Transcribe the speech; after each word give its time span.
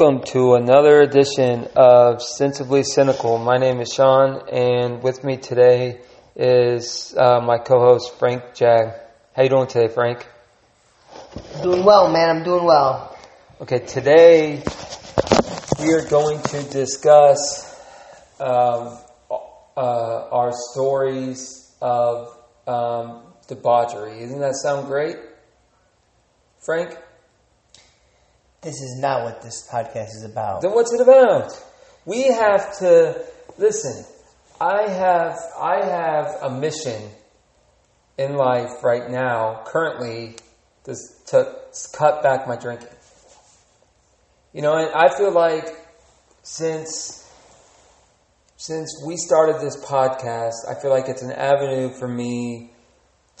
Welcome 0.00 0.24
to 0.28 0.54
another 0.54 1.02
edition 1.02 1.68
of 1.76 2.22
Sensibly 2.22 2.84
Cynical. 2.84 3.36
My 3.36 3.58
name 3.58 3.80
is 3.80 3.92
Sean, 3.92 4.48
and 4.48 5.02
with 5.02 5.22
me 5.24 5.36
today 5.36 6.00
is 6.34 7.14
uh, 7.18 7.40
my 7.40 7.58
co-host 7.58 8.18
Frank 8.18 8.54
Jag. 8.54 8.94
How 9.36 9.42
you 9.42 9.50
doing 9.50 9.66
today, 9.66 9.92
Frank? 9.92 10.26
Doing 11.62 11.84
well, 11.84 12.10
man. 12.10 12.34
I'm 12.34 12.44
doing 12.44 12.64
well. 12.64 13.14
Okay, 13.60 13.80
today 13.80 14.62
we 15.78 15.92
are 15.92 16.08
going 16.08 16.40
to 16.44 16.62
discuss 16.70 17.78
um, 18.40 18.96
uh, 19.30 20.28
our 20.32 20.52
stories 20.72 21.74
of 21.82 22.34
um, 22.66 23.24
debauchery. 23.48 24.20
Doesn't 24.20 24.40
that 24.40 24.54
sound 24.54 24.86
great, 24.86 25.16
Frank? 26.58 26.96
This 28.62 28.82
is 28.82 28.98
not 29.00 29.24
what 29.24 29.40
this 29.40 29.66
podcast 29.70 30.08
is 30.08 30.24
about. 30.30 30.60
Then 30.60 30.72
what's 30.72 30.92
it 30.92 31.00
about? 31.00 31.50
We 32.04 32.24
have 32.24 32.78
to 32.78 33.24
listen. 33.56 34.04
I 34.60 34.88
have 34.88 35.38
I 35.58 35.84
have 35.84 36.36
a 36.42 36.50
mission 36.50 37.10
in 38.18 38.36
life 38.36 38.84
right 38.84 39.10
now, 39.10 39.62
currently, 39.64 40.36
to, 40.84 40.94
to 41.28 41.56
cut 41.94 42.22
back 42.22 42.46
my 42.46 42.56
drinking. 42.56 42.88
You 44.52 44.60
know, 44.60 44.76
and 44.76 44.90
I 44.94 45.16
feel 45.16 45.32
like 45.32 45.66
since 46.42 47.16
since 48.58 49.02
we 49.06 49.16
started 49.16 49.62
this 49.62 49.82
podcast, 49.82 50.68
I 50.68 50.74
feel 50.74 50.90
like 50.90 51.08
it's 51.08 51.22
an 51.22 51.32
avenue 51.32 51.88
for 51.98 52.06
me 52.06 52.72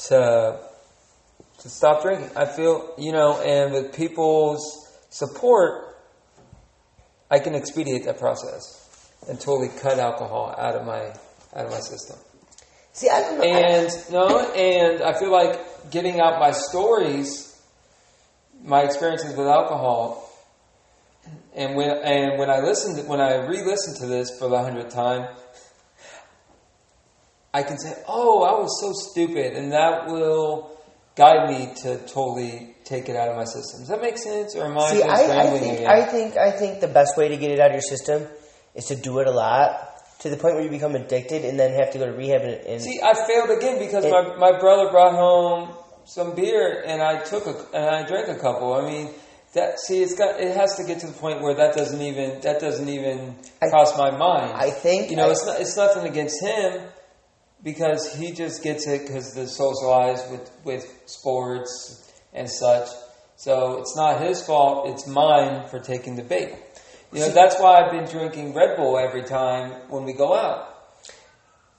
to 0.08 0.58
to 1.58 1.68
stop 1.68 2.00
drinking. 2.00 2.30
I 2.34 2.46
feel, 2.46 2.94
you 2.96 3.12
know, 3.12 3.38
and 3.42 3.74
with 3.74 3.94
people's 3.94 4.89
support, 5.10 5.96
I 7.30 7.38
can 7.38 7.54
expedite 7.54 8.04
that 8.06 8.18
process 8.18 9.12
and 9.28 9.38
totally 9.38 9.68
cut 9.80 9.98
alcohol 9.98 10.54
out 10.58 10.74
of 10.74 10.86
my 10.86 11.12
out 11.54 11.66
of 11.66 11.70
my 11.70 11.80
system. 11.80 12.16
See, 12.92 13.08
I 13.08 13.20
don't 13.20 13.38
know. 13.38 13.44
And 13.44 13.90
no, 14.10 14.52
and 14.52 15.02
I 15.02 15.18
feel 15.18 15.30
like 15.30 15.90
getting 15.90 16.20
out 16.20 16.40
my 16.40 16.52
stories, 16.52 17.60
my 18.64 18.82
experiences 18.82 19.36
with 19.36 19.46
alcohol, 19.46 20.28
and 21.54 21.76
when 21.76 21.90
and 21.90 22.38
when 22.38 22.50
I 22.50 22.60
listened, 22.60 23.06
when 23.08 23.20
I 23.20 23.46
re-listened 23.46 23.98
to 23.98 24.06
this 24.06 24.36
for 24.38 24.48
the 24.48 24.58
hundredth 24.58 24.92
time, 24.94 25.28
I 27.52 27.62
can 27.62 27.78
say, 27.78 27.94
"Oh, 28.08 28.42
I 28.42 28.60
was 28.60 28.80
so 28.80 28.92
stupid," 29.10 29.54
and 29.54 29.72
that 29.72 30.06
will 30.06 30.79
guide 31.16 31.50
me 31.50 31.72
to 31.82 31.98
totally 32.06 32.74
take 32.84 33.08
it 33.08 33.16
out 33.16 33.28
of 33.28 33.36
my 33.36 33.44
system. 33.44 33.80
Does 33.80 33.88
that 33.88 34.00
make 34.00 34.18
sense, 34.18 34.54
or 34.56 34.66
am 34.66 34.78
I 34.78 34.90
See, 34.90 34.98
just 34.98 35.08
I, 35.10 35.40
I 35.42 35.46
think 35.58 35.78
again? 35.78 35.86
I 35.90 36.02
think 36.04 36.36
I 36.36 36.50
think 36.50 36.80
the 36.80 36.88
best 36.88 37.16
way 37.16 37.28
to 37.28 37.36
get 37.36 37.50
it 37.50 37.60
out 37.60 37.68
of 37.68 37.72
your 37.74 37.82
system 37.82 38.26
is 38.74 38.86
to 38.86 38.96
do 38.96 39.18
it 39.18 39.26
a 39.26 39.30
lot 39.30 39.86
to 40.20 40.28
the 40.30 40.36
point 40.36 40.54
where 40.54 40.62
you 40.64 40.70
become 40.70 40.94
addicted 40.94 41.44
and 41.44 41.58
then 41.58 41.72
have 41.72 41.92
to 41.92 41.98
go 41.98 42.06
to 42.06 42.12
rehab 42.12 42.42
and, 42.42 42.54
and 42.66 42.82
See, 42.82 43.00
I 43.02 43.14
failed 43.26 43.50
again 43.56 43.78
because 43.78 44.04
my, 44.04 44.36
my 44.36 44.58
brother 44.58 44.90
brought 44.90 45.14
home 45.14 45.74
some 46.04 46.34
beer 46.34 46.82
and 46.86 47.00
I 47.02 47.22
took 47.22 47.46
a 47.46 47.54
and 47.74 47.84
I 47.84 48.06
drank 48.06 48.28
a 48.28 48.38
couple. 48.38 48.74
I 48.74 48.82
mean, 48.90 49.10
that 49.54 49.78
see, 49.80 50.02
it's 50.02 50.14
got 50.14 50.40
it 50.40 50.56
has 50.56 50.76
to 50.76 50.84
get 50.84 51.00
to 51.00 51.06
the 51.06 51.12
point 51.12 51.40
where 51.42 51.54
that 51.54 51.74
doesn't 51.74 52.00
even 52.00 52.40
that 52.42 52.60
doesn't 52.60 52.88
even 52.88 53.34
I- 53.62 53.68
cross 53.68 53.96
my 53.96 54.10
mind. 54.10 54.52
I 54.54 54.70
think 54.70 55.10
you 55.10 55.16
know, 55.16 55.28
I- 55.28 55.30
it's 55.32 55.46
not 55.46 55.60
it's 55.60 55.76
nothing 55.76 56.06
against 56.06 56.42
him 56.44 56.82
because 57.62 58.14
he 58.14 58.32
just 58.32 58.62
gets 58.62 58.86
it 58.86 59.06
because 59.06 59.34
the 59.34 59.46
socialized 59.46 60.30
with 60.30 60.50
with 60.64 61.02
sports 61.06 62.12
and 62.32 62.48
such. 62.48 62.88
So 63.36 63.78
it's 63.78 63.96
not 63.96 64.20
his 64.20 64.42
fault. 64.44 64.88
It's 64.90 65.06
mine 65.06 65.68
for 65.68 65.78
taking 65.80 66.16
the 66.16 66.22
bait. 66.22 66.54
You 67.12 67.20
know, 67.20 67.30
that's 67.30 67.58
why 67.58 67.80
I've 67.80 67.90
been 67.90 68.04
drinking 68.04 68.54
Red 68.54 68.76
Bull 68.76 68.98
every 68.98 69.24
time 69.24 69.72
when 69.88 70.04
we 70.04 70.12
go 70.12 70.34
out. 70.34 70.68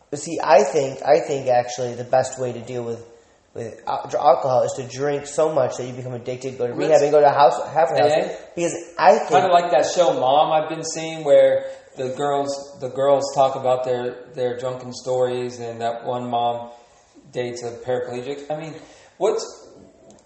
But 0.10 0.20
see, 0.20 0.40
I 0.44 0.64
think 0.64 1.02
I 1.04 1.20
think 1.20 1.48
actually 1.48 1.96
the 1.96 2.04
best 2.04 2.40
way 2.40 2.52
to 2.52 2.60
deal 2.60 2.84
with 2.84 3.06
with 3.54 3.82
alcohol 3.86 4.64
is 4.64 4.74
to 4.74 4.84
drink 4.88 5.28
so 5.28 5.54
much 5.54 5.78
that 5.78 5.86
you 5.86 5.94
become 5.94 6.14
addicted, 6.14 6.58
go 6.58 6.68
to 6.68 6.74
rehab, 6.74 7.02
and 7.02 7.12
go 7.12 7.20
to 7.20 7.28
a 7.28 7.34
house 7.34 7.62
halfway 7.74 8.00
house. 8.00 8.12
Eh? 8.12 8.38
Because 8.56 8.74
I 8.98 9.18
think 9.18 9.30
kind 9.30 9.46
of 9.46 9.52
like 9.52 9.72
that 9.72 9.92
show 9.94 10.14
Mom 10.14 10.52
I've 10.52 10.70
been 10.70 10.86
seeing 10.86 11.24
where 11.24 11.66
the 11.98 12.10
girls 12.16 12.78
the 12.80 12.90
girls 12.90 13.24
talk 13.36 13.56
about 13.56 13.84
their 13.84 14.32
their 14.34 14.58
drunken 14.58 14.94
stories 14.94 15.60
and 15.60 15.82
that 15.82 16.06
one 16.06 16.30
mom 16.30 16.72
dates 17.32 17.64
a 17.64 17.72
paraplegic. 17.72 18.50
I 18.50 18.60
mean, 18.60 18.76
what's 19.18 19.70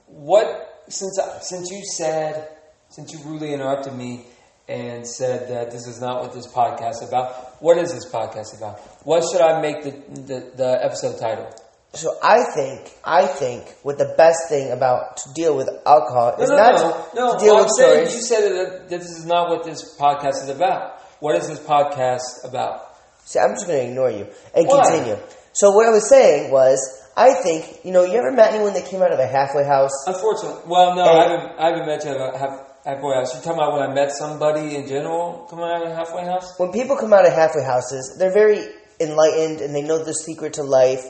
what 0.05 0.83
since 0.89 1.19
since 1.41 1.71
you 1.71 1.83
said 1.83 2.49
since 2.89 3.11
you 3.11 3.19
rudely 3.25 3.53
interrupted 3.53 3.93
me 3.93 4.27
and 4.67 5.07
said 5.07 5.49
that 5.49 5.71
this 5.71 5.87
is 5.87 5.99
not 5.99 6.21
what 6.21 6.33
this 6.33 6.47
podcast 6.47 7.03
is 7.03 7.09
about. 7.09 7.61
What 7.61 7.77
is 7.77 7.93
this 7.93 8.05
podcast 8.11 8.57
about? 8.57 8.79
What 9.03 9.23
should 9.31 9.41
I 9.41 9.61
make 9.61 9.83
the 9.83 9.91
the, 10.21 10.51
the 10.55 10.85
episode 10.85 11.19
title? 11.19 11.51
So 11.95 12.17
I 12.21 12.43
think 12.53 12.91
I 13.03 13.25
think 13.25 13.63
what 13.83 13.97
the 13.97 14.13
best 14.17 14.49
thing 14.49 14.71
about 14.71 15.17
to 15.17 15.33
deal 15.33 15.55
with 15.55 15.69
alcohol 15.85 16.35
No, 16.37 16.43
is 16.43 16.49
no, 16.49 16.55
not 16.57 17.15
no, 17.15 17.25
no. 17.31 17.33
to 17.33 17.39
deal 17.43 17.55
Well, 17.55 17.63
with 17.63 17.71
stories. 17.71 18.15
you 18.15 18.21
said 18.21 18.41
that 18.51 18.89
this 18.89 19.09
is 19.09 19.25
not 19.25 19.49
what 19.49 19.63
this 19.63 19.97
podcast 19.97 20.43
is 20.43 20.49
about. 20.49 21.01
What 21.21 21.35
is 21.35 21.47
this 21.47 21.59
podcast 21.59 22.43
about? 22.43 22.81
See, 23.25 23.39
I'm 23.39 23.51
just 23.51 23.65
going 23.65 23.79
to 23.79 23.89
ignore 23.89 24.11
you 24.11 24.27
and 24.53 24.67
Why? 24.67 24.83
continue. 24.83 25.17
So 25.53 25.71
what 25.71 25.87
I 25.87 25.89
was 25.91 26.07
saying 26.09 26.51
was, 26.51 26.77
I 27.17 27.33
think 27.33 27.79
you 27.85 27.91
know, 27.91 28.03
you 28.03 28.17
ever 28.19 28.31
met 28.31 28.53
anyone 28.53 28.73
that 28.73 28.85
came 28.85 29.01
out 29.01 29.11
of 29.13 29.19
a 29.19 29.25
halfway 29.27 29.63
house? 29.63 29.95
Unfortunately, 30.05 30.61
well, 30.67 30.93
no, 30.95 31.03
I 31.03 31.23
haven't. 31.23 31.59
I 31.59 31.65
haven't 31.69 31.85
met 31.87 32.03
you 32.03 32.11
at 32.11 32.35
a 32.35 32.37
half, 32.37 32.59
halfway 32.85 33.15
house. 33.15 33.33
You're 33.33 33.41
talking 33.41 33.59
about 33.63 33.71
when 33.73 33.89
I 33.89 33.93
met 33.93 34.11
somebody 34.11 34.75
in 34.75 34.85
general 34.87 35.47
coming 35.49 35.63
out 35.65 35.81
of 35.85 35.91
a 35.91 35.95
halfway 35.95 36.25
house. 36.25 36.59
When 36.59 36.71
people 36.73 36.97
come 36.97 37.13
out 37.13 37.25
of 37.25 37.31
halfway 37.33 37.63
houses, 37.63 38.17
they're 38.19 38.33
very 38.33 38.67
enlightened 38.99 39.61
and 39.61 39.73
they 39.73 39.81
know 39.81 40.03
the 40.03 40.13
secret 40.13 40.53
to 40.55 40.63
life. 40.63 41.05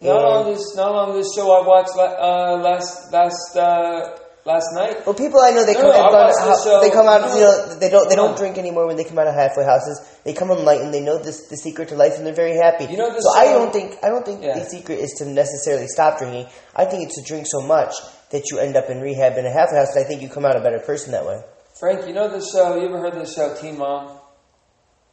Not 0.00 0.16
And- 0.16 0.24
on 0.26 0.52
this. 0.52 0.76
Not 0.76 0.92
on 0.94 1.14
this 1.16 1.34
show 1.34 1.50
I 1.50 1.66
watched 1.66 1.96
uh, 1.96 2.56
last 2.62 3.12
last 3.12 3.56
uh, 3.56 4.16
last 4.44 4.68
night. 4.74 5.06
Well, 5.06 5.14
people 5.14 5.40
I 5.40 5.50
know 5.52 5.64
they 5.64 5.72
No, 5.72 5.80
come, 5.80 5.90
no, 5.90 5.96
have 5.96 6.06
I 6.06 6.10
gone 6.10 6.24
watched 6.28 6.40
out- 6.40 6.64
the 6.64 6.70
show. 6.70 6.80
they 6.82 6.90
come 6.90 7.08
out. 7.08 7.20
No. 7.22 7.34
You 7.34 7.40
know, 7.40 7.74
they 7.80 7.88
don't 7.88 8.08
they 8.10 8.16
don't 8.16 8.36
drink 8.36 8.58
anymore 8.58 8.86
when 8.86 8.96
they 8.96 9.04
come 9.04 9.18
out 9.18 9.26
of 9.26 9.34
halfway 9.34 9.64
houses. 9.64 10.00
They 10.24 10.34
come 10.34 10.50
enlightened. 10.50 10.92
They 10.92 11.00
know 11.00 11.16
this 11.18 11.48
the 11.48 11.56
secret 11.56 11.88
to 11.88 11.94
life, 11.96 12.18
and 12.18 12.26
they're 12.26 12.34
very 12.34 12.56
happy. 12.56 12.84
You 12.84 12.98
know 12.98 13.10
the 13.10 13.20
so 13.22 13.30
I 13.34 13.46
don't 13.52 13.72
think 13.72 13.96
I 14.04 14.08
don't 14.10 14.24
think 14.24 14.42
Yeah. 14.44 14.58
the 14.58 14.66
secret 14.66 14.98
is 15.00 15.12
to 15.18 15.24
necessarily 15.24 15.86
stop 15.88 16.18
drinking. 16.18 16.46
I 16.74 16.84
think 16.84 17.04
it's 17.06 17.16
to 17.16 17.22
drink 17.26 17.46
so 17.48 17.62
much 17.62 17.94
that 18.30 18.50
you 18.50 18.58
end 18.58 18.76
up 18.76 18.90
in 18.90 19.00
rehab 19.00 19.38
in 19.38 19.46
a 19.46 19.50
halfway 19.50 19.78
house. 19.78 19.96
And 19.96 20.04
I 20.04 20.08
think 20.08 20.20
you 20.20 20.28
come 20.28 20.44
out 20.44 20.56
a 20.56 20.60
better 20.60 20.80
person 20.80 21.12
that 21.12 21.24
way. 21.24 21.40
Frank, 21.80 22.06
you 22.06 22.12
know 22.12 22.28
the 22.28 22.40
show? 22.44 22.76
You 22.76 22.86
ever 22.88 22.98
heard 22.98 23.14
of 23.14 23.26
the 23.26 23.32
show 23.32 23.54
Teen 23.54 23.78
Mom? 23.78 24.10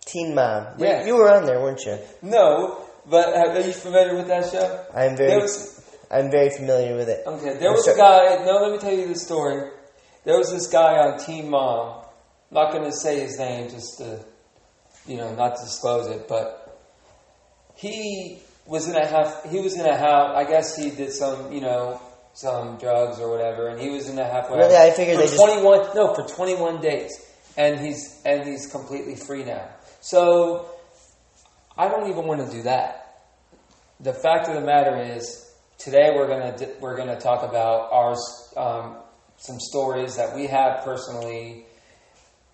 Teen 0.05 0.35
mom, 0.35 0.67
Yeah. 0.77 1.05
you 1.05 1.15
were 1.15 1.29
on 1.33 1.45
there, 1.45 1.61
weren't 1.61 1.79
you? 1.85 1.97
No, 2.21 2.77
but 3.09 3.29
uh, 3.29 3.51
are 3.51 3.59
you 3.61 3.73
familiar 3.73 4.15
with 4.15 4.27
that 4.27 4.51
show? 4.51 4.85
I'm 4.93 5.15
very 5.15 5.41
was 5.41 5.81
I'm 6.11 6.29
very 6.29 6.49
familiar 6.51 6.95
with 6.95 7.09
it. 7.09 7.23
Okay, 7.25 7.57
there 7.57 7.69
I'm 7.69 7.75
was 7.75 7.87
a 7.87 7.95
guy. 7.97 8.43
No, 8.45 8.61
let 8.61 8.71
me 8.71 8.77
tell 8.77 8.93
you 8.93 9.07
the 9.07 9.15
story. 9.15 9.71
There 10.25 10.37
was 10.37 10.51
this 10.51 10.67
guy 10.67 10.97
on 10.99 11.19
Teen 11.19 11.49
Mom. 11.49 12.05
I'm 12.51 12.55
not 12.55 12.71
going 12.71 12.85
to 12.85 12.91
say 12.93 13.19
his 13.19 13.37
name, 13.39 13.69
just 13.69 13.97
to, 13.97 14.23
you 15.07 15.17
know, 15.17 15.33
not 15.35 15.55
to 15.55 15.63
disclose 15.63 16.07
it. 16.07 16.27
But 16.29 16.79
he 17.75 18.39
was 18.65 18.87
in 18.87 18.95
a 18.95 19.05
half. 19.05 19.43
He 19.49 19.59
was 19.59 19.73
in 19.77 19.85
a 19.85 19.95
half. 19.95 20.35
I 20.35 20.43
guess 20.45 20.75
he 20.77 20.91
did 20.91 21.11
some, 21.11 21.51
you 21.51 21.61
know, 21.61 21.99
some 22.33 22.77
drugs 22.77 23.19
or 23.19 23.29
whatever, 23.29 23.67
and 23.69 23.81
he 23.81 23.89
was 23.89 24.07
in 24.07 24.17
a 24.19 24.23
halfway. 24.23 24.57
Really? 24.57 24.75
house 24.75 24.83
I 24.83 24.91
figured 24.91 25.17
for 25.17 25.21
they 25.23 25.27
just- 25.27 25.41
21. 25.43 25.95
No, 25.95 26.13
for 26.13 26.27
21 26.27 26.79
days, 26.81 27.11
and 27.57 27.79
he's 27.79 28.21
and 28.23 28.47
he's 28.47 28.67
completely 28.71 29.15
free 29.15 29.43
now. 29.43 29.67
So 30.01 30.67
I 31.77 31.87
don't 31.87 32.09
even 32.09 32.25
want 32.25 32.45
to 32.45 32.55
do 32.55 32.63
that. 32.63 33.21
The 33.99 34.13
fact 34.13 34.47
of 34.47 34.55
the 34.55 34.61
matter 34.61 34.95
is, 35.15 35.51
today 35.79 36.11
we're 36.13 36.27
gonna 36.27 36.55
we're 36.79 36.95
gonna 36.95 37.19
talk 37.19 37.43
about 37.47 37.91
our 37.91 38.15
um, 38.57 38.97
some 39.37 39.59
stories 39.59 40.15
that 40.17 40.35
we 40.35 40.47
have 40.47 40.83
personally 40.83 41.65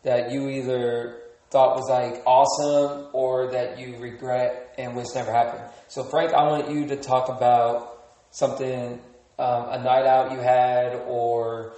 that 0.04 0.32
you 0.32 0.50
either 0.50 1.22
thought 1.50 1.76
was 1.76 1.90
like 1.90 2.24
awesome 2.26 3.10
or 3.12 3.52
that 3.52 3.78
you 3.78 3.98
regret 3.98 4.74
and 4.78 4.96
wish 4.96 5.08
never 5.16 5.32
happened. 5.32 5.64
So 5.90 6.04
Frank, 6.04 6.34
I 6.34 6.44
want 6.44 6.70
you 6.70 6.88
to 6.88 6.96
talk 6.96 7.28
about 7.28 8.04
something, 8.32 9.02
um, 9.38 9.70
a 9.70 9.84
night 9.84 10.06
out 10.06 10.32
you 10.32 10.40
had, 10.40 10.96
or 11.08 11.74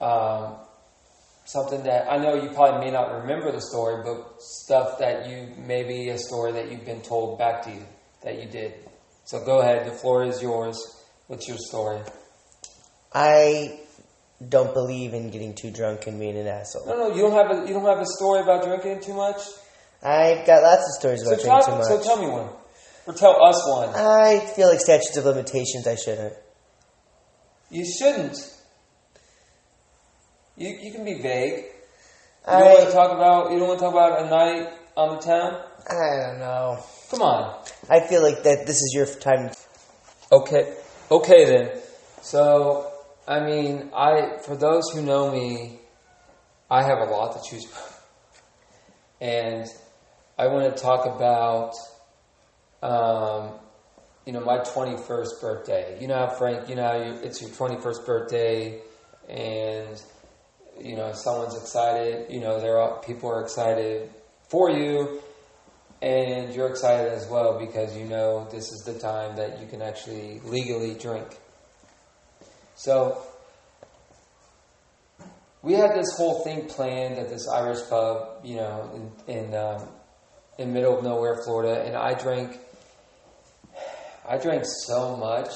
um, 0.00 0.56
something 1.44 1.82
that 1.84 2.10
I 2.10 2.16
know 2.18 2.34
you 2.34 2.50
probably 2.50 2.86
may 2.86 2.90
not 2.92 3.12
remember 3.22 3.50
the 3.52 3.60
story, 3.60 4.02
but 4.04 4.40
stuff 4.42 4.98
that 4.98 5.28
you 5.28 5.48
maybe 5.58 6.08
a 6.10 6.18
story 6.18 6.52
that 6.52 6.70
you've 6.70 6.84
been 6.84 7.02
told 7.02 7.38
back 7.38 7.62
to 7.64 7.70
you 7.70 7.84
that 8.22 8.40
you 8.42 8.48
did. 8.48 8.74
So 9.24 9.44
go 9.44 9.60
ahead, 9.60 9.86
the 9.86 9.92
floor 9.92 10.24
is 10.24 10.40
yours. 10.42 10.76
What's 11.26 11.46
your 11.48 11.58
story? 11.58 12.00
I 13.12 13.78
don't 14.48 14.72
believe 14.74 15.14
in 15.14 15.30
getting 15.30 15.54
too 15.54 15.70
drunk 15.70 16.06
and 16.06 16.18
being 16.18 16.36
an 16.36 16.46
asshole. 16.46 16.86
No, 16.86 16.96
no, 17.08 17.14
you 17.14 17.22
don't 17.22 17.32
have 17.32 17.50
a 17.64 17.66
you 17.68 17.74
don't 17.74 17.84
have 17.84 18.00
a 18.00 18.06
story 18.06 18.40
about 18.42 18.64
drinking 18.64 19.00
too 19.00 19.14
much. 19.14 19.40
I've 20.02 20.44
got 20.46 20.62
lots 20.62 20.82
of 20.82 20.92
stories 20.98 21.22
So 21.22 21.28
about 21.32 21.40
tell, 21.42 21.60
drinking 21.62 21.86
too 21.88 21.94
much. 21.96 22.02
so 22.04 22.14
tell 22.14 22.22
me 22.22 22.28
one, 22.28 22.48
or 23.06 23.14
tell 23.14 23.44
us 23.44 23.62
one. 23.68 23.90
I 23.94 24.40
feel 24.56 24.68
like 24.68 24.80
statutes 24.80 25.16
of 25.16 25.24
limitations. 25.24 25.86
I 25.86 25.94
shouldn't. 25.96 26.34
You 27.70 27.84
shouldn't. 27.84 28.36
You 30.56 30.68
you 30.68 30.92
can 30.92 31.04
be 31.04 31.14
vague. 31.14 31.64
You 32.46 32.58
don't 32.58 32.70
want 32.70 32.86
to 32.86 32.92
talk 32.92 33.12
about. 33.12 33.52
You 33.52 33.58
don't 33.58 33.68
want 33.68 33.80
to 33.80 33.84
talk 33.84 33.94
about 33.94 34.26
a 34.26 34.30
night 34.30 34.72
on 34.96 35.16
the 35.16 35.22
town. 35.22 35.62
I 35.88 36.26
don't 36.26 36.38
know. 36.38 36.84
Come 37.10 37.22
on. 37.22 37.64
I 37.88 38.00
feel 38.00 38.22
like 38.22 38.42
that 38.42 38.66
this 38.66 38.76
is 38.76 38.92
your 38.94 39.06
time. 39.06 39.50
Okay. 40.30 40.74
Okay 41.10 41.44
then. 41.44 41.80
So 42.20 42.92
I 43.26 43.40
mean, 43.40 43.90
I 43.94 44.38
for 44.44 44.56
those 44.56 44.90
who 44.90 45.02
know 45.02 45.30
me, 45.30 45.78
I 46.70 46.82
have 46.82 46.98
a 46.98 47.04
lot 47.04 47.32
to 47.32 47.50
choose 47.50 47.64
from, 47.64 47.82
and 49.20 49.66
I 50.38 50.48
want 50.48 50.74
to 50.74 50.82
talk 50.82 51.06
about, 51.06 51.74
um, 52.82 53.52
you 54.26 54.32
know, 54.32 54.40
my 54.40 54.58
twenty 54.58 54.96
first 54.96 55.40
birthday. 55.40 55.98
You 56.00 56.08
know 56.08 56.16
how 56.16 56.28
Frank, 56.28 56.68
you 56.68 56.74
know 56.74 56.96
you, 56.96 57.12
it's 57.22 57.40
your 57.40 57.50
twenty 57.50 57.80
first 57.80 58.04
birthday, 58.04 58.80
and 59.28 60.02
you 60.82 60.96
know 60.96 61.12
someone's 61.12 61.56
excited. 61.56 62.30
You 62.30 62.40
know, 62.40 62.60
there 62.60 62.78
are 62.78 63.00
people 63.00 63.30
are 63.30 63.42
excited 63.42 64.10
for 64.48 64.70
you, 64.70 65.20
and 66.00 66.54
you're 66.54 66.68
excited 66.68 67.12
as 67.12 67.28
well 67.28 67.58
because 67.58 67.96
you 67.96 68.04
know 68.04 68.48
this 68.50 68.64
is 68.64 68.82
the 68.84 68.98
time 68.98 69.36
that 69.36 69.60
you 69.60 69.66
can 69.66 69.82
actually 69.82 70.40
legally 70.44 70.94
drink. 70.94 71.38
So 72.74 73.22
we 75.62 75.74
had 75.74 75.94
this 75.94 76.16
whole 76.16 76.42
thing 76.42 76.66
planned 76.66 77.18
at 77.18 77.28
this 77.28 77.48
Irish 77.48 77.88
pub, 77.88 78.44
you 78.44 78.56
know, 78.56 79.12
in 79.26 79.34
in, 79.34 79.54
um, 79.54 79.88
in 80.58 80.72
middle 80.72 80.98
of 80.98 81.04
nowhere, 81.04 81.42
Florida, 81.44 81.82
and 81.84 81.96
I 81.96 82.14
drank. 82.14 82.58
I 84.28 84.38
drank 84.38 84.64
so 84.86 85.16
much 85.16 85.50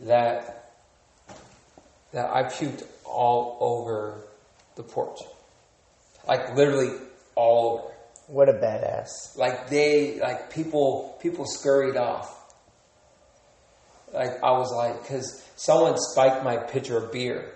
that 0.00 0.72
that 2.12 2.30
I 2.30 2.44
puked 2.44 2.84
all 3.10 3.58
over 3.60 4.28
the 4.76 4.82
porch, 4.82 5.18
like 6.26 6.54
literally 6.56 6.96
all 7.34 7.78
over. 7.78 7.94
What 8.28 8.48
a 8.48 8.52
badass. 8.52 9.36
like 9.36 9.68
they 9.70 10.20
like 10.20 10.52
people 10.52 11.18
people 11.20 11.44
scurried 11.46 11.96
off. 11.96 12.36
Like 14.12 14.42
i 14.42 14.52
was 14.52 14.72
like 14.72 15.02
because 15.02 15.44
someone 15.56 15.96
spiked 15.96 16.44
my 16.44 16.56
pitcher 16.56 16.96
of 16.96 17.12
beer 17.12 17.52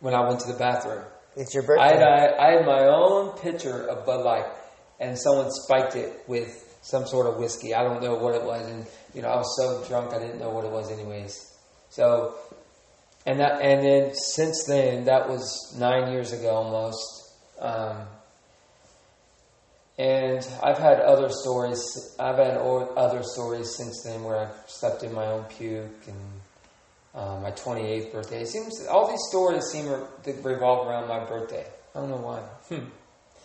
when 0.00 0.14
i 0.14 0.26
went 0.26 0.40
to 0.40 0.52
the 0.52 0.58
bathroom. 0.58 1.04
It's 1.36 1.54
your 1.54 1.62
I 1.78 1.86
had, 1.86 1.98
birthday. 2.00 2.36
I, 2.36 2.48
I 2.48 2.52
had 2.56 2.66
my 2.66 2.86
own 2.86 3.38
pitcher 3.38 3.88
of 3.88 4.04
bud 4.06 4.24
light 4.24 4.46
and 4.98 5.16
someone 5.16 5.52
spiked 5.52 5.94
it 5.94 6.24
with 6.26 6.78
some 6.82 7.06
sort 7.06 7.26
of 7.26 7.36
whiskey. 7.36 7.74
I 7.74 7.84
don't 7.84 8.02
know 8.02 8.16
what 8.16 8.34
it 8.34 8.42
was 8.42 8.66
and 8.66 8.86
you 9.14 9.22
know 9.22 9.28
i 9.28 9.36
was 9.36 9.56
so 9.56 9.88
drunk 9.88 10.12
i 10.12 10.18
didn't 10.18 10.40
know 10.40 10.50
what 10.50 10.64
it 10.64 10.72
was 10.72 10.90
anyways. 10.90 11.54
So 11.90 12.34
and 13.28 13.40
that 13.40 13.60
and 13.60 13.84
then 13.84 14.14
since 14.14 14.64
then 14.64 15.04
that 15.04 15.28
was 15.28 15.76
nine 15.78 16.10
years 16.10 16.32
ago 16.32 16.48
almost 16.48 17.34
um, 17.60 18.06
and 19.98 20.46
I've 20.62 20.78
had 20.78 21.00
other 21.00 21.28
stories. 21.28 22.14
I've 22.20 22.36
had 22.36 22.56
other 22.56 23.22
stories 23.24 23.74
since 23.76 24.04
then 24.04 24.22
where 24.22 24.38
I've 24.38 24.54
slept 24.68 25.02
in 25.02 25.12
my 25.12 25.26
own 25.26 25.42
puke 25.44 26.06
and 26.06 26.16
um, 27.16 27.42
my 27.42 27.50
28th 27.50 28.12
birthday. 28.12 28.42
It 28.42 28.46
seems 28.46 28.86
all 28.86 29.10
these 29.10 29.24
stories 29.28 29.64
seem 29.64 29.86
to 29.86 30.32
revolve 30.42 30.86
around 30.86 31.08
my 31.08 31.24
birthday. 31.24 31.66
I 31.96 31.98
don't 31.98 32.10
know 32.10 32.16
why. 32.16 32.38
Hmm. 32.68 32.84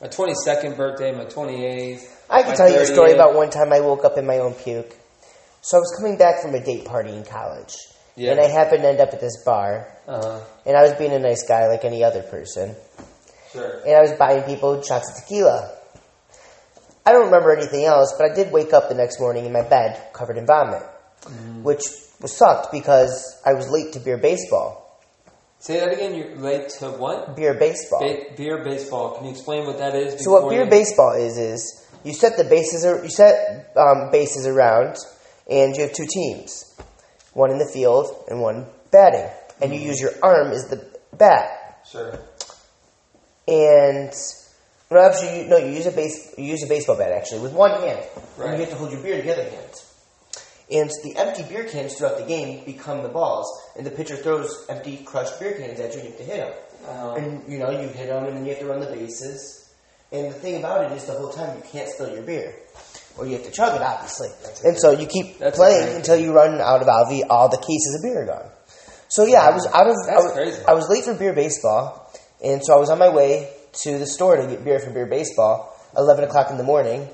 my 0.00 0.08
22nd 0.08 0.78
birthday, 0.78 1.12
my 1.12 1.26
28th. 1.26 2.08
I 2.30 2.42
can 2.42 2.56
tell 2.56 2.70
you 2.70 2.80
a 2.80 2.86
story 2.86 3.12
about 3.12 3.34
one 3.34 3.50
time 3.50 3.70
I 3.70 3.80
woke 3.80 4.06
up 4.06 4.16
in 4.16 4.26
my 4.26 4.38
own 4.38 4.54
puke. 4.54 4.96
So 5.60 5.76
I 5.76 5.80
was 5.80 5.94
coming 5.98 6.16
back 6.16 6.40
from 6.40 6.54
a 6.54 6.64
date 6.64 6.86
party 6.86 7.14
in 7.14 7.24
college. 7.24 7.76
Yeah. 8.16 8.32
And 8.32 8.40
I 8.40 8.48
happened 8.48 8.82
to 8.82 8.88
end 8.88 9.00
up 9.00 9.12
at 9.12 9.20
this 9.20 9.42
bar. 9.44 9.88
Uh-huh. 10.06 10.40
And 10.66 10.76
I 10.76 10.82
was 10.82 10.92
being 10.94 11.12
a 11.12 11.18
nice 11.18 11.46
guy 11.46 11.68
like 11.68 11.84
any 11.84 12.04
other 12.04 12.22
person. 12.22 12.74
Sure. 13.52 13.80
And 13.86 13.96
I 13.96 14.00
was 14.00 14.12
buying 14.12 14.42
people 14.42 14.82
shots 14.82 15.10
of 15.10 15.16
tequila. 15.24 15.76
I 17.04 17.12
don't 17.12 17.26
remember 17.26 17.56
anything 17.56 17.84
else, 17.84 18.14
but 18.18 18.30
I 18.30 18.34
did 18.34 18.52
wake 18.52 18.72
up 18.72 18.88
the 18.88 18.94
next 18.94 19.18
morning 19.18 19.44
in 19.44 19.52
my 19.52 19.62
bed 19.62 20.12
covered 20.12 20.36
in 20.38 20.46
vomit. 20.46 20.82
Which 21.62 21.84
was 22.20 22.36
sucked 22.36 22.72
because 22.72 23.40
I 23.46 23.54
was 23.54 23.68
late 23.70 23.92
to 23.94 24.00
beer 24.00 24.18
baseball. 24.18 25.00
Say 25.60 25.78
that 25.78 25.92
again. 25.92 26.14
You're 26.16 26.36
late 26.36 26.70
to 26.80 26.90
what? 26.90 27.36
Beer 27.36 27.54
baseball. 27.54 28.00
Ba- 28.00 28.34
beer 28.36 28.64
baseball. 28.64 29.14
Can 29.16 29.26
you 29.26 29.30
explain 29.30 29.64
what 29.64 29.78
that 29.78 29.94
is? 29.94 30.24
So 30.24 30.32
what 30.32 30.50
beer 30.50 30.64
you- 30.64 30.70
baseball 30.70 31.12
is 31.12 31.38
is 31.38 31.86
you 32.02 32.12
set 32.12 32.36
the 32.36 32.44
bases 32.44 32.82
you 32.84 33.08
set 33.08 33.72
um, 33.76 34.10
bases 34.10 34.46
around, 34.48 34.96
and 35.48 35.76
you 35.76 35.82
have 35.82 35.92
two 35.92 36.06
teams, 36.06 36.71
one 37.32 37.50
in 37.50 37.58
the 37.58 37.66
field 37.72 38.24
and 38.28 38.40
one 38.40 38.66
batting, 38.90 39.28
and 39.60 39.74
you 39.74 39.80
use 39.80 40.00
your 40.00 40.12
arm 40.22 40.52
as 40.52 40.68
the 40.68 40.84
bat. 41.16 41.80
Sure. 41.90 42.18
And 43.48 44.12
no, 44.90 45.00
actually, 45.00 45.42
you, 45.42 45.48
no, 45.48 45.56
you 45.56 45.72
use 45.72 45.86
a 45.86 45.92
base 45.92 46.34
you 46.36 46.44
use 46.44 46.62
a 46.62 46.68
baseball 46.68 46.96
bat 46.96 47.12
actually 47.12 47.40
with 47.40 47.52
one 47.52 47.80
hand, 47.80 48.04
and 48.38 48.52
you 48.52 48.60
have 48.60 48.70
to 48.70 48.76
hold 48.76 48.92
your 48.92 49.02
beer 49.02 49.18
in 49.18 49.26
the 49.26 49.32
other 49.32 49.48
hand. 49.48 49.82
And 50.70 50.90
the 51.02 51.16
empty 51.16 51.42
beer 51.42 51.64
cans 51.64 51.94
throughout 51.94 52.18
the 52.18 52.24
game 52.24 52.64
become 52.64 53.02
the 53.02 53.08
balls, 53.08 53.46
and 53.76 53.84
the 53.84 53.90
pitcher 53.90 54.16
throws 54.16 54.64
empty 54.68 54.98
crushed 55.04 55.38
beer 55.40 55.52
cans 55.52 55.80
at 55.80 55.94
you, 55.94 56.00
and 56.00 56.04
you 56.04 56.16
have 56.16 56.18
to 56.18 56.24
hit 56.24 56.36
them. 56.36 56.52
Uh-huh. 56.88 57.14
And 57.14 57.52
you 57.52 57.58
know, 57.58 57.70
you 57.70 57.88
hit 57.88 58.08
them, 58.08 58.24
and 58.24 58.36
then 58.36 58.44
you 58.44 58.50
have 58.50 58.60
to 58.60 58.66
run 58.66 58.80
the 58.80 58.86
bases. 58.86 59.74
And 60.12 60.26
the 60.26 60.34
thing 60.34 60.56
about 60.56 60.90
it 60.90 60.94
is, 60.94 61.06
the 61.06 61.14
whole 61.14 61.32
time 61.32 61.56
you 61.56 61.62
can't 61.70 61.88
spill 61.88 62.12
your 62.12 62.22
beer, 62.22 62.54
or 63.18 63.26
you 63.26 63.34
have 63.34 63.44
to 63.44 63.50
chug 63.50 63.74
it, 63.76 63.82
obviously. 63.82 64.28
That's 64.42 64.64
And 64.64 64.78
so 64.78 64.92
you 64.92 65.06
keep 65.06 65.38
That's 65.38 65.56
playing 65.56 65.96
until 65.96 66.16
you 66.16 66.32
run 66.32 66.60
out 66.60 66.82
of 66.82 66.88
all 66.88 67.08
the 67.08 67.24
all 67.24 67.48
the 67.48 67.58
cases 67.58 67.96
of 67.98 68.02
beer 68.02 68.22
are 68.22 68.26
gone. 68.26 68.50
So 69.08 69.26
yeah, 69.26 69.42
I 69.42 69.50
was 69.50 69.66
out 69.66 69.86
of. 69.86 69.94
I 70.08 70.16
was, 70.16 70.32
crazy. 70.32 70.64
I 70.66 70.74
was 70.74 70.88
late 70.88 71.04
for 71.04 71.14
beer 71.14 71.34
baseball, 71.34 72.10
and 72.42 72.64
so 72.64 72.74
I 72.74 72.78
was 72.78 72.88
on 72.88 72.98
my 72.98 73.10
way 73.10 73.52
to 73.84 73.98
the 73.98 74.06
store 74.06 74.36
to 74.36 74.46
get 74.46 74.64
beer 74.64 74.78
for 74.78 74.90
beer 74.90 75.06
baseball. 75.06 75.68
Eleven 75.96 76.24
o'clock 76.24 76.50
in 76.50 76.56
the 76.56 76.64
morning. 76.64 77.08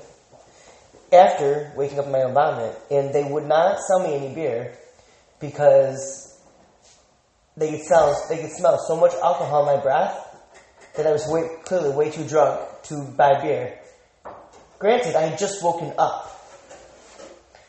After 1.11 1.73
waking 1.75 1.97
up 1.97 2.05
in 2.05 2.11
my 2.11 2.21
own 2.21 2.33
vomit, 2.33 2.77
and 2.91 3.13
they 3.13 3.23
would 3.23 3.45
not 3.45 3.79
sell 3.79 3.99
me 3.99 4.15
any 4.15 4.33
beer 4.33 4.77
because 5.39 6.39
they 7.57 7.71
could 7.71 7.81
sell, 7.81 8.25
they 8.29 8.37
could 8.37 8.51
smell 8.51 8.77
so 8.87 8.95
much 8.95 9.13
alcohol 9.15 9.67
in 9.67 9.75
my 9.75 9.81
breath 9.81 10.15
that 10.95 11.07
I 11.07 11.11
was 11.11 11.27
way, 11.27 11.49
clearly 11.63 11.95
way 11.95 12.11
too 12.11 12.27
drunk 12.27 12.61
to 12.83 13.03
buy 13.17 13.41
beer. 13.41 13.78
Granted, 14.79 15.15
I 15.17 15.23
had 15.23 15.37
just 15.37 15.61
woken 15.61 15.91
up, 15.97 16.25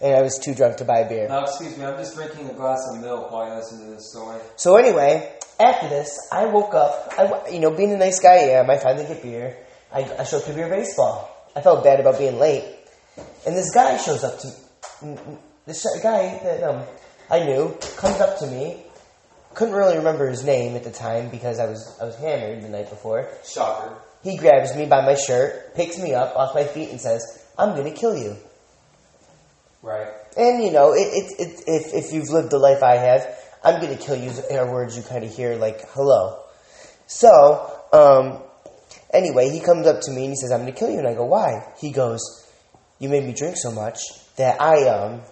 and 0.01 0.15
I 0.17 0.23
was 0.23 0.39
too 0.39 0.55
drunk 0.55 0.77
to 0.77 0.84
buy 0.84 1.03
beer. 1.03 1.27
Now, 1.29 1.43
excuse 1.43 1.77
me. 1.77 1.84
I'm 1.84 1.96
just 1.96 2.15
drinking 2.15 2.49
a 2.49 2.55
glass 2.55 2.79
of 2.93 3.01
milk 3.01 3.32
while 3.32 3.51
I 3.51 3.56
listen 3.56 3.84
to 3.84 3.91
this 3.91 4.11
story. 4.11 4.39
So 4.55 4.77
anyway, 4.77 5.37
after 5.58 5.89
this, 5.89 6.17
I 6.31 6.46
woke 6.46 6.73
up. 6.73 7.13
I, 7.19 7.51
you 7.51 7.58
know, 7.58 7.73
being 7.73 7.91
the 7.91 7.96
nice 7.96 8.20
guy 8.20 8.34
I 8.34 8.61
am, 8.61 8.70
I 8.70 8.79
finally 8.79 9.06
get 9.06 9.25
beer. 9.25 9.56
I, 9.93 10.08
I 10.20 10.25
show 10.25 10.39
up 10.39 10.44
to 10.44 10.53
beer 10.53 10.69
baseball. 10.69 11.49
I 11.56 11.63
felt 11.63 11.82
bad 11.82 11.99
about 11.99 12.17
being 12.17 12.39
late, 12.39 12.65
and 13.44 13.56
this 13.56 13.75
guy 13.75 13.96
shows 13.96 14.23
up 14.23 14.39
to 14.39 14.49
this 15.67 15.84
guy 16.01 16.39
that 16.44 16.63
um, 16.63 16.84
I 17.29 17.41
knew 17.41 17.77
comes 17.96 18.20
up 18.20 18.39
to 18.39 18.46
me. 18.46 18.84
Couldn't 19.55 19.75
really 19.75 19.97
remember 19.99 20.29
his 20.29 20.45
name 20.45 20.77
at 20.77 20.85
the 20.85 20.91
time 20.91 21.29
because 21.29 21.59
I 21.59 21.67
was 21.67 21.99
I 22.01 22.05
was 22.05 22.17
hammered 22.17 22.63
the 22.63 22.69
night 22.69 22.89
before. 22.89 23.29
Shocker. 23.45 23.97
He 24.23 24.37
grabs 24.37 24.77
me 24.77 24.87
by 24.87 25.05
my 25.05 25.15
shirt, 25.15 25.75
picks 25.75 25.99
me 25.99 26.15
up 26.15 26.37
off 26.37 26.55
my 26.55 26.65
feet, 26.65 26.91
and 26.91 27.01
says, 27.01 27.23
"I'm 27.59 27.75
going 27.75 27.93
to 27.93 27.99
kill 27.99 28.17
you." 28.17 28.37
Right. 29.83 30.09
And 30.37 30.63
you 30.63 30.71
know, 30.71 30.93
it, 30.93 30.99
it, 31.01 31.41
it, 31.41 31.63
if 31.67 31.95
if 31.95 32.13
you've 32.13 32.29
lived 32.29 32.51
the 32.51 32.59
life 32.59 32.83
I 32.83 32.97
have, 32.97 33.27
I'm 33.65 33.81
gonna 33.81 33.97
kill 33.97 34.17
you 34.17 34.31
are 34.53 34.71
words 34.71 34.97
you 34.97 35.03
kind 35.03 35.25
of 35.25 35.35
hear 35.35 35.57
like 35.57 35.89
hello. 35.91 36.43
So, 37.07 37.81
um, 37.93 38.43
anyway, 39.13 39.51
he 39.51 39.61
comes 39.61 39.87
up 39.87 40.03
to 40.03 40.13
me 40.13 40.25
and 40.25 40.31
he 40.33 40.37
says, 40.37 40.53
"I'm 40.53 40.61
gonna 40.61 40.73
kill 40.73 40.91
you," 40.91 40.99
and 40.99 41.09
I 41.09 41.15
go, 41.15 41.25
"Why?" 41.25 41.73
He 41.81 41.91
goes, 41.91 42.21
"You 42.99 43.09
made 43.09 43.25
me 43.25 43.33
drink 43.33 43.57
so 43.57 43.73
much 43.73 43.99
that 44.37 44.61
I 44.61 44.87
um, 44.89 45.23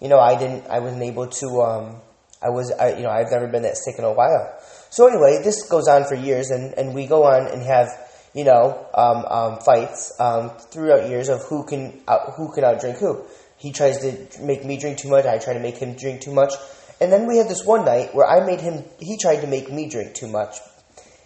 you 0.00 0.08
know, 0.08 0.18
I 0.18 0.36
didn't, 0.36 0.66
I 0.68 0.80
wasn't 0.80 1.02
able 1.02 1.26
to 1.26 1.46
um, 1.62 1.96
I 2.42 2.50
was, 2.50 2.72
I, 2.72 2.96
you 2.96 3.02
know, 3.02 3.10
I've 3.10 3.30
never 3.30 3.46
been 3.46 3.62
that 3.62 3.76
sick 3.76 3.96
in 3.98 4.04
a 4.04 4.12
while." 4.12 4.56
So 4.90 5.06
anyway, 5.06 5.42
this 5.42 5.68
goes 5.68 5.88
on 5.88 6.04
for 6.04 6.14
years, 6.14 6.50
and 6.50 6.74
and 6.74 6.94
we 6.94 7.06
go 7.06 7.24
on 7.24 7.46
and 7.46 7.62
have. 7.62 7.88
You 8.32 8.44
know, 8.44 8.86
um, 8.94 9.24
um, 9.26 9.58
fights 9.58 10.12
um, 10.20 10.50
throughout 10.70 11.10
years 11.10 11.28
of 11.28 11.42
who 11.46 11.64
can 11.64 12.00
out, 12.06 12.34
who 12.36 12.52
can 12.52 12.62
outdrink 12.62 12.98
who. 13.00 13.24
He 13.56 13.72
tries 13.72 13.98
to 13.98 14.40
make 14.40 14.64
me 14.64 14.78
drink 14.78 14.98
too 14.98 15.08
much. 15.08 15.26
I 15.26 15.38
try 15.38 15.52
to 15.52 15.58
make 15.58 15.78
him 15.78 15.96
drink 15.96 16.20
too 16.20 16.32
much. 16.32 16.54
And 17.00 17.10
then 17.10 17.26
we 17.26 17.38
had 17.38 17.48
this 17.48 17.64
one 17.64 17.84
night 17.86 18.14
where 18.14 18.26
I 18.26 18.44
made 18.44 18.60
him, 18.60 18.84
he 18.98 19.16
tried 19.16 19.40
to 19.40 19.46
make 19.46 19.70
me 19.72 19.88
drink 19.88 20.14
too 20.14 20.28
much. 20.28 20.58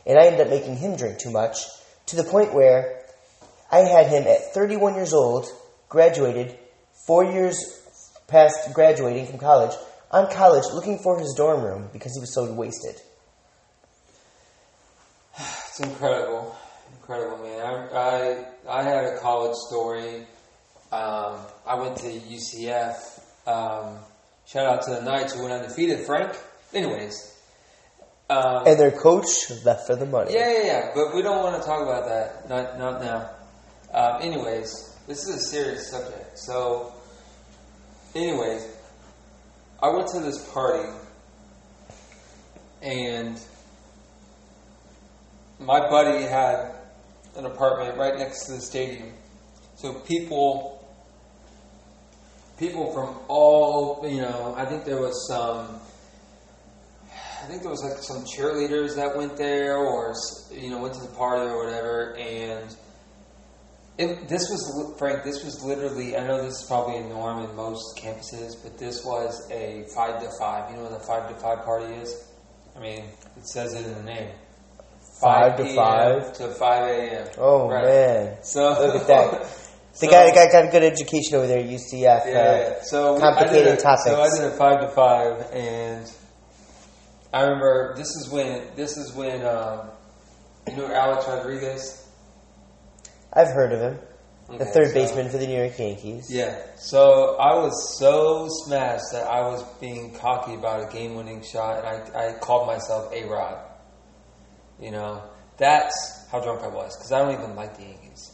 And 0.06 0.18
I 0.18 0.26
ended 0.26 0.42
up 0.42 0.48
making 0.48 0.76
him 0.76 0.96
drink 0.96 1.18
too 1.18 1.30
much 1.30 1.56
to 2.06 2.16
the 2.16 2.24
point 2.24 2.54
where 2.54 3.02
I 3.72 3.78
had 3.80 4.06
him 4.06 4.22
at 4.24 4.54
31 4.54 4.94
years 4.94 5.12
old, 5.12 5.46
graduated, 5.88 6.56
four 7.06 7.24
years 7.24 7.56
past 8.28 8.72
graduating 8.72 9.26
from 9.26 9.38
college, 9.38 9.76
on 10.14 10.30
college 10.30 10.64
looking 10.72 10.98
for 10.98 11.18
his 11.18 11.34
dorm 11.36 11.62
room 11.62 11.88
because 11.92 12.12
he 12.14 12.20
was 12.20 12.32
so 12.34 12.50
wasted. 12.52 12.94
It's 15.68 15.80
incredible, 15.80 16.54
incredible, 17.00 17.38
man. 17.38 17.60
I 17.92 18.44
I, 18.68 18.78
I 18.78 18.82
had 18.84 19.04
a 19.04 19.18
college 19.18 19.56
story. 19.68 20.24
Um, 20.92 21.38
I 21.66 21.74
went 21.74 21.96
to 21.96 22.06
UCF. 22.06 22.94
Um, 23.48 23.98
shout 24.46 24.66
out 24.66 24.82
to 24.82 24.90
the 24.92 25.02
Knights 25.02 25.34
who 25.34 25.42
went 25.42 25.52
undefeated. 25.54 26.06
Frank. 26.06 26.36
Anyways, 26.72 27.16
Um, 28.30 28.66
And 28.68 28.78
their 28.78 28.92
coach 28.92 29.26
left 29.64 29.86
for 29.88 29.96
the 29.96 30.06
money. 30.06 30.32
yeah, 30.32 30.50
yeah, 30.52 30.64
yeah. 30.64 30.90
But 30.94 31.12
we 31.14 31.22
don't 31.22 31.42
want 31.42 31.60
to 31.60 31.66
talk 31.66 31.82
about 31.82 32.06
that. 32.06 32.48
Not, 32.48 32.78
not 32.78 33.00
now. 33.02 33.30
Um, 33.92 34.22
anyways, 34.22 34.96
this 35.08 35.26
is 35.26 35.34
a 35.34 35.40
serious 35.40 35.90
subject. 35.90 36.38
So, 36.38 36.92
anyways, 38.14 38.62
I 39.84 39.88
went 39.88 40.08
to 40.12 40.20
this 40.20 40.42
party, 40.48 40.88
and 42.80 43.38
my 45.60 45.78
buddy 45.78 46.22
had 46.22 46.72
an 47.36 47.44
apartment 47.44 47.98
right 47.98 48.16
next 48.16 48.46
to 48.46 48.52
the 48.52 48.62
stadium. 48.62 49.12
So 49.76 49.92
people, 49.92 50.88
people 52.58 52.94
from 52.94 53.14
all, 53.28 54.08
you 54.08 54.22
know, 54.22 54.54
I 54.56 54.64
think 54.64 54.86
there 54.86 55.02
was 55.02 55.28
some. 55.28 55.78
I 57.42 57.46
think 57.46 57.60
there 57.60 57.70
was 57.70 57.82
like 57.82 57.98
some 57.98 58.24
cheerleaders 58.24 58.96
that 58.96 59.14
went 59.14 59.36
there, 59.36 59.76
or 59.76 60.14
you 60.50 60.70
know, 60.70 60.78
went 60.78 60.94
to 60.94 61.02
the 61.02 61.14
party 61.14 61.44
or 61.44 61.62
whatever. 61.62 62.16
And 62.16 62.74
it, 63.98 64.28
this 64.28 64.48
was 64.50 64.94
Frank. 64.98 65.22
This 65.24 65.44
was 65.44 65.62
literally. 65.62 66.16
I 66.16 66.26
know 66.26 66.42
this 66.42 66.60
is 66.62 66.66
probably 66.66 66.96
a 66.96 67.04
norm 67.04 67.44
in 67.48 67.54
most 67.54 67.96
campuses, 67.96 68.60
but 68.62 68.78
this 68.78 69.04
was 69.04 69.48
a 69.50 69.84
five 69.94 70.20
to 70.22 70.28
five. 70.38 70.70
You 70.70 70.76
know 70.76 70.84
what 70.84 71.00
a 71.00 71.04
five 71.04 71.28
to 71.28 71.34
five 71.36 71.64
party 71.64 71.94
is? 71.94 72.28
I 72.76 72.80
mean, 72.80 73.04
it 73.36 73.46
says 73.46 73.74
it 73.74 73.86
in 73.86 73.94
the 73.94 74.02
name. 74.02 74.30
Five 75.20 75.56
to 75.58 75.74
five? 75.74 76.32
to 76.34 76.48
five 76.54 76.88
a.m. 76.90 77.28
Oh 77.38 77.68
Right. 77.70 77.84
man. 77.84 78.36
So 78.42 78.70
Look 78.70 79.02
at 79.02 79.06
that. 79.06 79.60
The 79.94 80.06
so- 80.06 80.10
guy 80.10 80.34
got, 80.34 80.64
a 80.64 80.70
good 80.72 80.82
education 80.82 81.36
over 81.36 81.46
there 81.46 81.60
at 81.60 81.66
UCF. 81.66 82.02
yeah, 82.02 82.10
uh, 82.10 82.24
yeah. 82.26 82.82
So 82.82 83.16
complicated 83.20 83.74
a, 83.74 83.76
topics. 83.76 84.06
So 84.06 84.20
I 84.20 84.28
did 84.28 84.52
a 84.52 84.56
five 84.56 84.80
to 84.80 84.88
five, 84.88 85.40
and 85.52 86.10
I 87.32 87.42
remember 87.42 87.94
this 87.96 88.08
is 88.16 88.28
when 88.28 88.64
this 88.74 88.96
is 88.96 89.12
when 89.14 89.46
um, 89.46 89.90
you 90.68 90.78
know 90.78 90.88
Alex 90.92 91.26
Rodriguez, 91.28 92.03
I've 93.34 93.48
heard 93.48 93.72
of 93.72 93.80
him. 93.80 93.98
The 94.58 94.66
third 94.66 94.88
so- 94.88 94.94
baseman 94.94 95.30
for 95.30 95.38
the 95.38 95.46
New 95.46 95.56
York 95.56 95.78
Yankees. 95.78 96.30
Yeah. 96.30 96.60
So 96.76 97.36
I 97.36 97.54
was 97.56 97.98
so 97.98 98.46
smashed 98.48 99.12
that 99.12 99.26
I 99.26 99.40
was 99.40 99.62
being 99.80 100.14
cocky 100.14 100.54
about 100.54 100.88
a 100.88 100.92
game-winning 100.92 101.42
shot, 101.42 101.78
and 101.78 101.86
I, 102.14 102.28
I 102.28 102.38
called 102.38 102.66
myself 102.66 103.12
A-Rod. 103.12 103.58
You 104.80 104.90
know, 104.90 105.22
that's 105.56 106.26
how 106.30 106.40
drunk 106.40 106.62
I 106.62 106.68
was 106.68 106.96
because 106.96 107.12
I 107.12 107.20
don't 107.20 107.32
even 107.32 107.56
like 107.56 107.76
the 107.76 107.84
Yankees. 107.84 108.32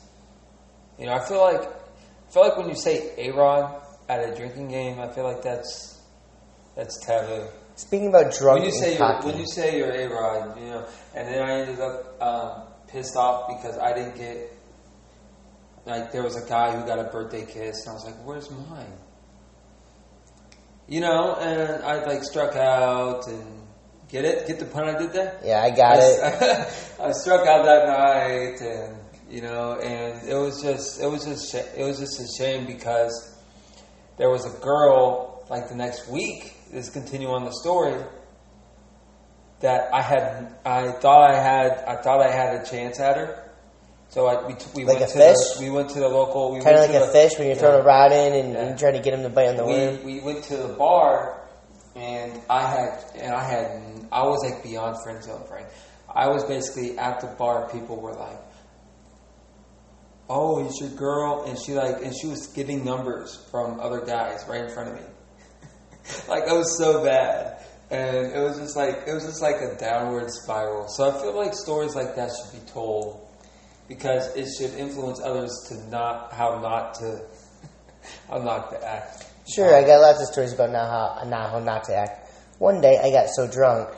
You 0.99 1.07
know, 1.07 1.13
I 1.13 1.25
feel 1.27 1.41
like 1.41 1.63
I 1.63 2.33
feel 2.33 2.43
like 2.43 2.57
when 2.57 2.69
you 2.69 2.75
say 2.75 3.13
A-Rod 3.17 3.83
at 4.09 4.29
a 4.29 4.35
drinking 4.35 4.69
game, 4.69 4.99
I 4.99 5.09
feel 5.09 5.25
like 5.25 5.43
that's 5.43 6.03
that's 6.75 6.99
taboo. 7.05 7.47
Speaking 7.77 8.09
about 8.09 8.35
drunk 8.35 8.61
when 8.61 8.67
you 8.67 8.73
say 8.73 8.99
you're, 8.99 9.23
when 9.23 9.39
you 9.39 9.47
say 9.47 9.79
you're 9.79 9.91
A-Rod, 9.93 10.59
you 10.59 10.67
know, 10.67 10.87
and 11.15 11.29
then 11.29 11.43
I 11.43 11.61
ended 11.61 11.81
up 11.81 12.23
um, 12.23 12.63
pissed 12.89 13.17
off 13.17 13.49
because 13.49 13.79
I 13.79 13.93
didn't 13.93 14.17
get 14.17 14.53
like 15.87 16.13
there 16.13 16.23
was 16.23 16.37
a 16.37 16.49
guy 16.49 16.77
who 16.77 16.87
got 16.87 16.99
a 16.99 17.05
birthday 17.05 17.45
kiss, 17.47 17.87
and 17.87 17.91
I 17.91 17.93
was 17.95 18.05
like, 18.05 18.17
"Where's 18.25 18.51
mine?" 18.51 18.93
You 20.89 21.01
know, 21.01 21.37
and 21.37 21.85
I 21.85 22.05
like 22.05 22.25
struck 22.25 22.57
out 22.57 23.27
and 23.29 23.63
get 24.09 24.25
it, 24.25 24.47
get 24.47 24.59
the 24.59 24.67
pun 24.67 24.89
I 24.89 24.99
did 24.99 25.13
there. 25.13 25.41
yeah, 25.45 25.63
I 25.63 25.71
got 25.71 25.99
I, 25.99 26.03
it. 26.03 26.95
I 27.01 27.13
struck 27.13 27.47
out 27.47 27.65
that 27.65 27.87
night, 27.87 28.61
and 28.61 28.97
you 29.31 29.43
know, 29.43 29.79
and 29.79 30.29
it 30.29 30.35
was 30.35 30.61
just, 30.61 31.01
it 31.01 31.07
was 31.07 31.25
just, 31.25 31.53
sh- 31.53 31.79
it 31.79 31.85
was 31.85 32.01
just 32.01 32.21
a 32.21 32.27
shame 32.37 32.67
because 32.67 33.39
there 34.19 34.29
was 34.29 34.45
a 34.45 34.59
girl 34.59 35.47
like 35.49 35.69
the 35.69 35.77
next 35.77 36.09
week. 36.09 36.55
Let's 36.73 36.91
continue 36.91 37.29
on 37.29 37.45
the 37.45 37.53
story. 37.53 38.03
That 39.61 39.93
I 39.93 40.03
had, 40.03 40.57
I 40.65 40.91
thought 40.93 41.31
I 41.31 41.41
had, 41.41 41.85
I 41.87 42.03
thought 42.03 42.21
I 42.21 42.31
had 42.31 42.63
a 42.63 42.65
chance 42.69 42.99
at 42.99 43.17
her. 43.17 43.50
So 44.11 44.27
I, 44.27 44.45
we, 44.47 44.55
t- 44.55 44.67
we 44.75 44.85
Like 44.85 44.99
went 44.99 45.11
a 45.11 45.13
to 45.15 45.19
fish? 45.21 45.37
the, 45.59 45.65
we 45.65 45.71
went 45.71 45.89
to 45.91 46.01
the 46.01 46.09
local. 46.09 46.53
We 46.53 46.61
Kind 46.61 46.77
of 46.77 46.83
like 46.83 46.95
a 47.01 47.07
the- 47.07 47.13
fish 47.13 47.33
when 47.39 47.47
you're 47.47 47.55
yeah. 47.57 47.63
throwing 47.63 47.81
a 47.81 47.85
rod 47.85 48.13
in 48.13 48.33
and, 48.45 48.53
Yeah. 48.55 48.61
and 48.67 48.79
trying 48.79 48.95
to 48.95 49.01
get 49.01 49.15
him 49.15 49.23
to 49.23 49.29
bite 49.31 49.49
on 49.49 49.57
the 49.57 49.65
worm. 49.65 50.05
we, 50.05 50.15
we 50.15 50.21
went 50.21 50.43
to 50.45 50.57
the 50.57 50.69
bar 50.69 51.49
and 51.97 52.41
I 52.51 52.63
had 52.69 53.05
and 53.17 53.33
I 53.35 53.45
had 53.45 53.83
I 54.13 54.23
was 54.27 54.43
like 54.49 54.63
beyond 54.65 54.97
friend 55.05 55.23
zone, 55.23 55.45
Frank. 55.49 55.69
I 56.13 56.29
was 56.29 56.43
basically 56.45 56.99
at 56.99 57.21
the 57.21 57.29
bar. 57.29 57.69
People 57.71 58.01
were 58.01 58.15
like, 58.15 58.39
"Oh, 60.29 60.65
it's 60.65 60.81
your 60.81 60.91
girl," 60.91 61.45
and 61.47 61.59
she 61.59 61.75
like 61.75 62.03
and 62.03 62.13
she 62.17 62.27
was 62.27 62.49
getting 62.49 62.85
numbers 62.85 63.37
from 63.51 63.79
other 63.81 64.01
guys 64.01 64.45
right 64.49 64.63
in 64.65 64.71
front 64.71 64.89
of 64.91 64.95
me. 64.97 65.03
like 66.29 66.45
it 66.49 66.53
was 66.53 66.77
so 66.79 67.05
bad, 67.05 67.63
and 67.91 68.27
it 68.33 68.41
was 68.41 68.59
just 68.59 68.77
like 68.77 69.05
it 69.07 69.13
was 69.15 69.25
just 69.25 69.43
like 69.43 69.57
a 69.57 69.77
downward 69.79 70.31
spiral. 70.31 70.89
So 70.89 71.09
I 71.11 71.21
feel 71.21 71.37
like 71.37 71.55
stories 71.55 71.95
like 71.95 72.17
that 72.17 72.31
should 72.31 72.61
be 72.61 72.67
told 72.71 73.27
because 73.91 74.35
it 74.37 74.47
should 74.57 74.79
influence 74.79 75.21
others 75.21 75.51
to 75.69 75.75
not 75.91 76.33
how 76.33 76.61
not 76.61 76.95
to 76.95 77.21
how 78.31 78.39
not 78.39 78.71
to 78.71 78.89
act. 78.89 79.27
Sure, 79.53 79.75
I 79.75 79.83
got 79.83 80.01
lots 80.01 80.23
of 80.23 80.29
stories 80.29 80.53
about 80.53 80.71
now 80.71 80.87
how, 80.87 81.29
now 81.29 81.49
how 81.49 81.59
not 81.59 81.85
to 81.85 81.95
act. 81.97 82.31
One 82.59 82.81
day, 82.81 82.99
I 83.03 83.11
got 83.11 83.29
so 83.29 83.51
drunk 83.51 83.89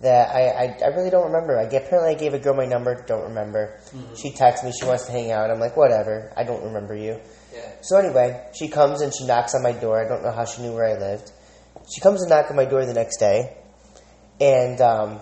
that 0.00 0.34
I, 0.34 0.48
I, 0.48 0.78
I 0.84 0.86
really 0.96 1.10
don't 1.10 1.26
remember. 1.26 1.58
I 1.58 1.66
get, 1.66 1.84
apparently 1.86 2.14
I 2.14 2.18
gave 2.18 2.32
a 2.32 2.38
girl 2.38 2.54
my 2.54 2.64
number, 2.64 3.04
don't 3.06 3.24
remember. 3.24 3.78
She 4.16 4.32
texts 4.32 4.64
me, 4.64 4.72
she 4.72 4.86
wants 4.86 5.04
to 5.06 5.12
hang 5.12 5.32
out. 5.32 5.50
I'm 5.50 5.60
like, 5.60 5.76
whatever, 5.76 6.32
I 6.34 6.44
don't 6.44 6.64
remember 6.64 6.94
you. 6.94 7.20
Yeah. 7.52 7.72
So 7.82 7.98
anyway, 7.98 8.48
she 8.58 8.68
comes 8.68 9.02
and 9.02 9.12
she 9.12 9.26
knocks 9.26 9.54
on 9.54 9.62
my 9.62 9.72
door. 9.72 10.02
I 10.02 10.08
don't 10.08 10.22
know 10.22 10.32
how 10.32 10.46
she 10.46 10.62
knew 10.62 10.72
where 10.72 10.96
I 10.96 10.98
lived. 10.98 11.30
She 11.94 12.00
comes 12.00 12.22
and 12.22 12.30
knocks 12.30 12.48
on 12.48 12.56
my 12.56 12.64
door 12.64 12.86
the 12.86 12.94
next 12.94 13.18
day, 13.18 13.56
and 14.40 14.80
um, 14.80 15.20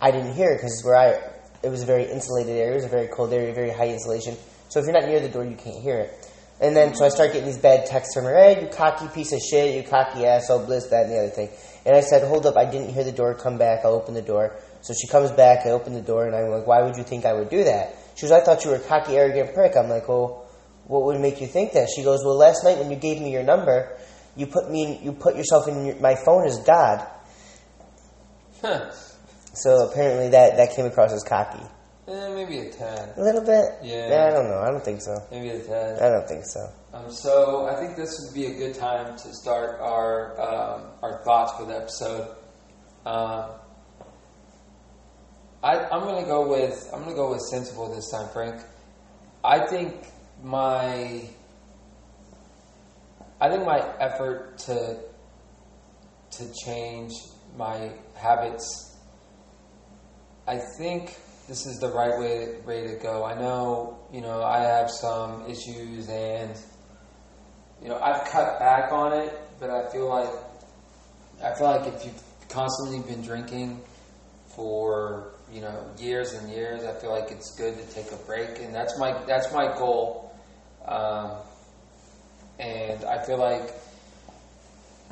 I 0.00 0.10
didn't 0.10 0.34
hear 0.34 0.50
it 0.50 0.56
because 0.56 0.82
where 0.84 0.96
I 0.96 1.31
it 1.62 1.68
was 1.68 1.82
a 1.82 1.86
very 1.86 2.10
insulated 2.10 2.56
area. 2.56 2.72
It 2.72 2.76
was 2.76 2.84
a 2.84 2.88
very 2.88 3.08
cold 3.08 3.32
area, 3.32 3.52
very 3.54 3.70
high 3.70 3.88
insulation. 3.88 4.36
So 4.68 4.80
if 4.80 4.86
you're 4.86 4.94
not 4.94 5.04
near 5.04 5.20
the 5.20 5.28
door, 5.28 5.44
you 5.44 5.56
can't 5.56 5.82
hear 5.82 5.98
it. 5.98 6.28
And 6.60 6.76
then 6.76 6.94
so 6.94 7.04
I 7.04 7.08
start 7.08 7.32
getting 7.32 7.46
these 7.46 7.58
bad 7.58 7.86
texts 7.86 8.14
from 8.14 8.24
her. 8.24 8.34
Hey, 8.34 8.62
you 8.62 8.68
cocky 8.68 9.08
piece 9.08 9.32
of 9.32 9.40
shit, 9.40 9.74
you 9.74 9.82
cocky 9.88 10.24
asshole, 10.24 10.64
bliss 10.64 10.86
that 10.88 11.06
and 11.06 11.12
the 11.12 11.18
other 11.18 11.30
thing. 11.30 11.50
And 11.84 11.96
I 11.96 12.00
said, 12.00 12.26
hold 12.26 12.46
up, 12.46 12.56
I 12.56 12.64
didn't 12.64 12.94
hear 12.94 13.02
the 13.02 13.12
door. 13.12 13.34
Come 13.34 13.58
back. 13.58 13.80
I'll 13.84 13.94
open 13.94 14.14
the 14.14 14.22
door. 14.22 14.56
So 14.80 14.94
she 14.94 15.08
comes 15.08 15.32
back. 15.32 15.66
I 15.66 15.70
open 15.70 15.92
the 15.92 16.02
door, 16.02 16.26
and 16.26 16.36
I'm 16.36 16.50
like, 16.50 16.66
why 16.66 16.82
would 16.82 16.96
you 16.96 17.02
think 17.02 17.24
I 17.24 17.32
would 17.32 17.50
do 17.50 17.64
that? 17.64 17.96
She 18.14 18.22
goes, 18.22 18.32
I 18.32 18.40
thought 18.40 18.64
you 18.64 18.70
were 18.70 18.76
a 18.76 18.80
cocky, 18.80 19.16
arrogant 19.16 19.54
prick. 19.54 19.76
I'm 19.76 19.88
like, 19.88 20.08
well, 20.08 20.48
what 20.86 21.04
would 21.04 21.20
make 21.20 21.40
you 21.40 21.46
think 21.46 21.72
that? 21.72 21.88
She 21.94 22.02
goes, 22.02 22.24
well, 22.24 22.36
last 22.36 22.62
night 22.64 22.78
when 22.78 22.90
you 22.90 22.96
gave 22.96 23.20
me 23.20 23.32
your 23.32 23.42
number, 23.42 23.96
you 24.36 24.46
put 24.46 24.70
me, 24.70 24.84
in, 24.84 25.04
you 25.04 25.12
put 25.12 25.36
yourself 25.36 25.66
in 25.68 25.86
your, 25.86 25.96
my 25.96 26.14
phone 26.14 26.46
as 26.46 26.58
God. 26.60 27.06
Huh. 28.60 28.92
So 29.54 29.88
apparently 29.88 30.30
that 30.30 30.56
that 30.56 30.74
came 30.74 30.86
across 30.86 31.12
as 31.12 31.22
cocky. 31.22 31.62
Eh, 32.08 32.34
maybe 32.34 32.58
a 32.58 32.70
tad. 32.70 33.14
A 33.16 33.22
little 33.22 33.42
bit. 33.42 33.64
Yeah. 33.82 34.26
I 34.28 34.34
don't 34.34 34.48
know. 34.48 34.58
I 34.58 34.70
don't 34.70 34.84
think 34.84 35.00
so. 35.00 35.24
Maybe 35.30 35.50
a 35.50 35.60
tad. 35.60 36.00
I 36.00 36.08
don't 36.08 36.26
think 36.26 36.44
so. 36.44 36.68
Um, 36.92 37.10
so 37.10 37.66
I 37.66 37.76
think 37.76 37.96
this 37.96 38.18
would 38.20 38.34
be 38.34 38.46
a 38.46 38.54
good 38.54 38.74
time 38.74 39.16
to 39.16 39.32
start 39.34 39.80
our 39.80 40.40
um, 40.40 40.86
our 41.02 41.22
thoughts 41.24 41.52
for 41.58 41.66
the 41.66 41.76
episode. 41.76 42.28
Um, 43.06 43.50
I, 45.62 45.78
I'm 45.78 46.00
gonna 46.00 46.26
go 46.26 46.48
with 46.48 46.90
I'm 46.92 47.04
gonna 47.04 47.14
go 47.14 47.30
with 47.30 47.40
sensible 47.42 47.94
this 47.94 48.10
time, 48.10 48.28
Frank. 48.32 48.62
I 49.44 49.66
think 49.66 50.06
my 50.42 51.22
I 53.40 53.48
think 53.48 53.64
my 53.64 53.80
effort 54.00 54.58
to 54.66 54.98
to 56.32 56.52
change 56.64 57.12
my 57.56 57.92
habits. 58.16 58.91
I 60.46 60.58
think 60.78 61.16
this 61.48 61.66
is 61.66 61.78
the 61.78 61.88
right 61.88 62.18
way 62.18 62.56
way 62.66 62.86
to 62.86 62.96
go. 62.96 63.24
I 63.24 63.38
know 63.38 63.98
you 64.12 64.20
know 64.20 64.42
I 64.42 64.60
have 64.60 64.90
some 64.90 65.46
issues 65.48 66.08
and 66.08 66.58
you 67.82 67.88
know 67.88 67.98
I've 68.00 68.24
cut 68.28 68.58
back 68.58 68.92
on 68.92 69.12
it, 69.12 69.38
but 69.60 69.70
I 69.70 69.90
feel 69.90 70.08
like 70.08 70.32
I 71.42 71.54
feel 71.54 71.66
like 71.66 71.86
if 71.86 72.04
you've 72.04 72.22
constantly 72.48 73.00
been 73.00 73.22
drinking 73.22 73.82
for 74.54 75.34
you 75.50 75.60
know 75.60 75.86
years 75.98 76.32
and 76.32 76.50
years, 76.50 76.84
I 76.84 76.92
feel 76.92 77.10
like 77.10 77.30
it's 77.30 77.54
good 77.56 77.76
to 77.76 77.94
take 77.94 78.10
a 78.12 78.16
break, 78.26 78.58
and 78.60 78.74
that's 78.74 78.98
my 78.98 79.12
that's 79.26 79.52
my 79.52 79.66
goal. 79.78 80.34
Um, 80.86 81.36
and 82.58 83.04
I 83.04 83.24
feel 83.24 83.38
like 83.38 83.72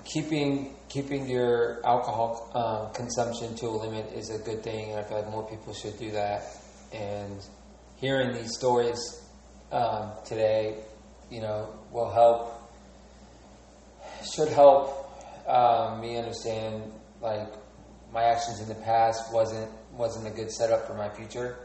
keeping 0.05 0.75
keeping 0.91 1.29
your 1.29 1.81
alcohol 1.87 2.51
um, 2.53 2.93
consumption 2.93 3.55
to 3.55 3.67
a 3.67 3.71
limit 3.71 4.13
is 4.13 4.29
a 4.29 4.39
good 4.39 4.63
thing, 4.63 4.91
and 4.91 4.99
I 4.99 5.05
feel 5.05 5.19
like 5.23 5.31
more 5.31 5.49
people 5.49 5.73
should 5.73 5.97
do 5.99 6.11
that. 6.11 6.43
And 6.93 7.41
hearing 7.97 8.35
these 8.35 8.57
stories 8.59 8.99
um, 9.71 10.11
today, 10.27 10.83
you 11.31 11.41
know, 11.41 11.73
will 11.93 12.11
help 12.11 12.57
should 14.35 14.49
help 14.49 15.09
um, 15.49 16.01
me 16.01 16.19
understand 16.19 16.83
like 17.23 17.49
my 18.13 18.25
actions 18.25 18.61
in 18.61 18.69
the 18.69 18.75
past 18.75 19.33
wasn't 19.33 19.71
wasn't 19.93 20.27
a 20.27 20.31
good 20.31 20.51
setup 20.51 20.87
for 20.87 20.95
my 20.95 21.09
future. 21.09 21.57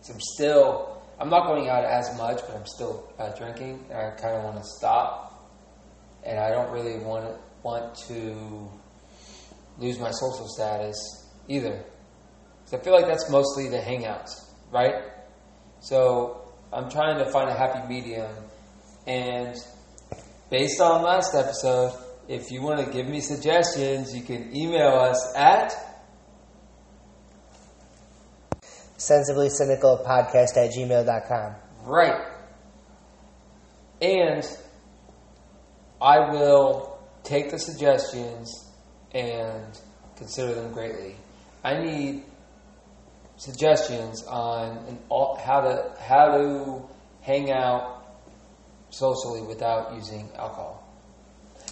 So 0.00 0.14
I'm 0.14 0.20
still 0.20 1.02
I'm 1.20 1.28
not 1.28 1.46
going 1.46 1.68
out 1.68 1.84
as 1.84 2.16
much, 2.16 2.40
but 2.46 2.56
I'm 2.56 2.66
still 2.66 3.12
uh, 3.18 3.28
drinking, 3.36 3.84
and 3.90 3.98
I 3.98 4.10
kind 4.12 4.36
of 4.36 4.42
want 4.42 4.56
to 4.56 4.64
stop. 4.78 5.20
And 6.24 6.38
I 6.38 6.48
don't 6.50 6.72
really 6.72 6.98
want 7.04 7.26
want 7.64 7.94
to 8.08 8.70
lose 9.78 9.98
my 9.98 10.10
social 10.10 10.46
status 10.48 10.96
either. 11.48 11.82
'Cause 12.64 12.74
I 12.74 12.78
feel 12.78 12.92
like 12.92 13.06
that's 13.06 13.28
mostly 13.28 13.68
the 13.68 13.78
hangouts, 13.78 14.30
right? 14.70 14.94
So 15.80 16.42
I'm 16.72 16.88
trying 16.88 17.18
to 17.18 17.30
find 17.30 17.48
a 17.50 17.54
happy 17.54 17.86
medium. 17.88 18.30
And 19.06 19.56
based 20.50 20.80
on 20.80 21.02
last 21.02 21.34
episode, 21.34 21.92
if 22.28 22.50
you 22.50 22.62
want 22.62 22.80
to 22.80 22.86
give 22.86 23.06
me 23.06 23.20
suggestions, 23.20 24.14
you 24.14 24.22
can 24.22 24.54
email 24.56 24.94
us 24.94 25.34
at 25.36 25.74
Sensibly 28.96 29.50
cynical 29.50 29.98
podcast 30.06 30.56
at 30.56 30.70
gmail.com. 30.70 31.56
right. 31.84 32.26
And 34.00 34.46
I 36.00 36.30
will 36.30 36.93
take 37.24 37.50
the 37.50 37.58
suggestions 37.58 38.70
and 39.12 39.64
consider 40.16 40.54
them 40.54 40.72
greatly. 40.72 41.16
I 41.64 41.82
need 41.82 42.24
suggestions 43.36 44.24
on 44.26 44.78
an, 44.86 44.98
how 45.10 45.60
to 45.60 45.92
how 46.00 46.36
to 46.36 46.82
hang 47.22 47.50
out 47.50 48.04
socially 48.90 49.42
without 49.42 49.94
using 49.94 50.30
alcohol. 50.36 50.80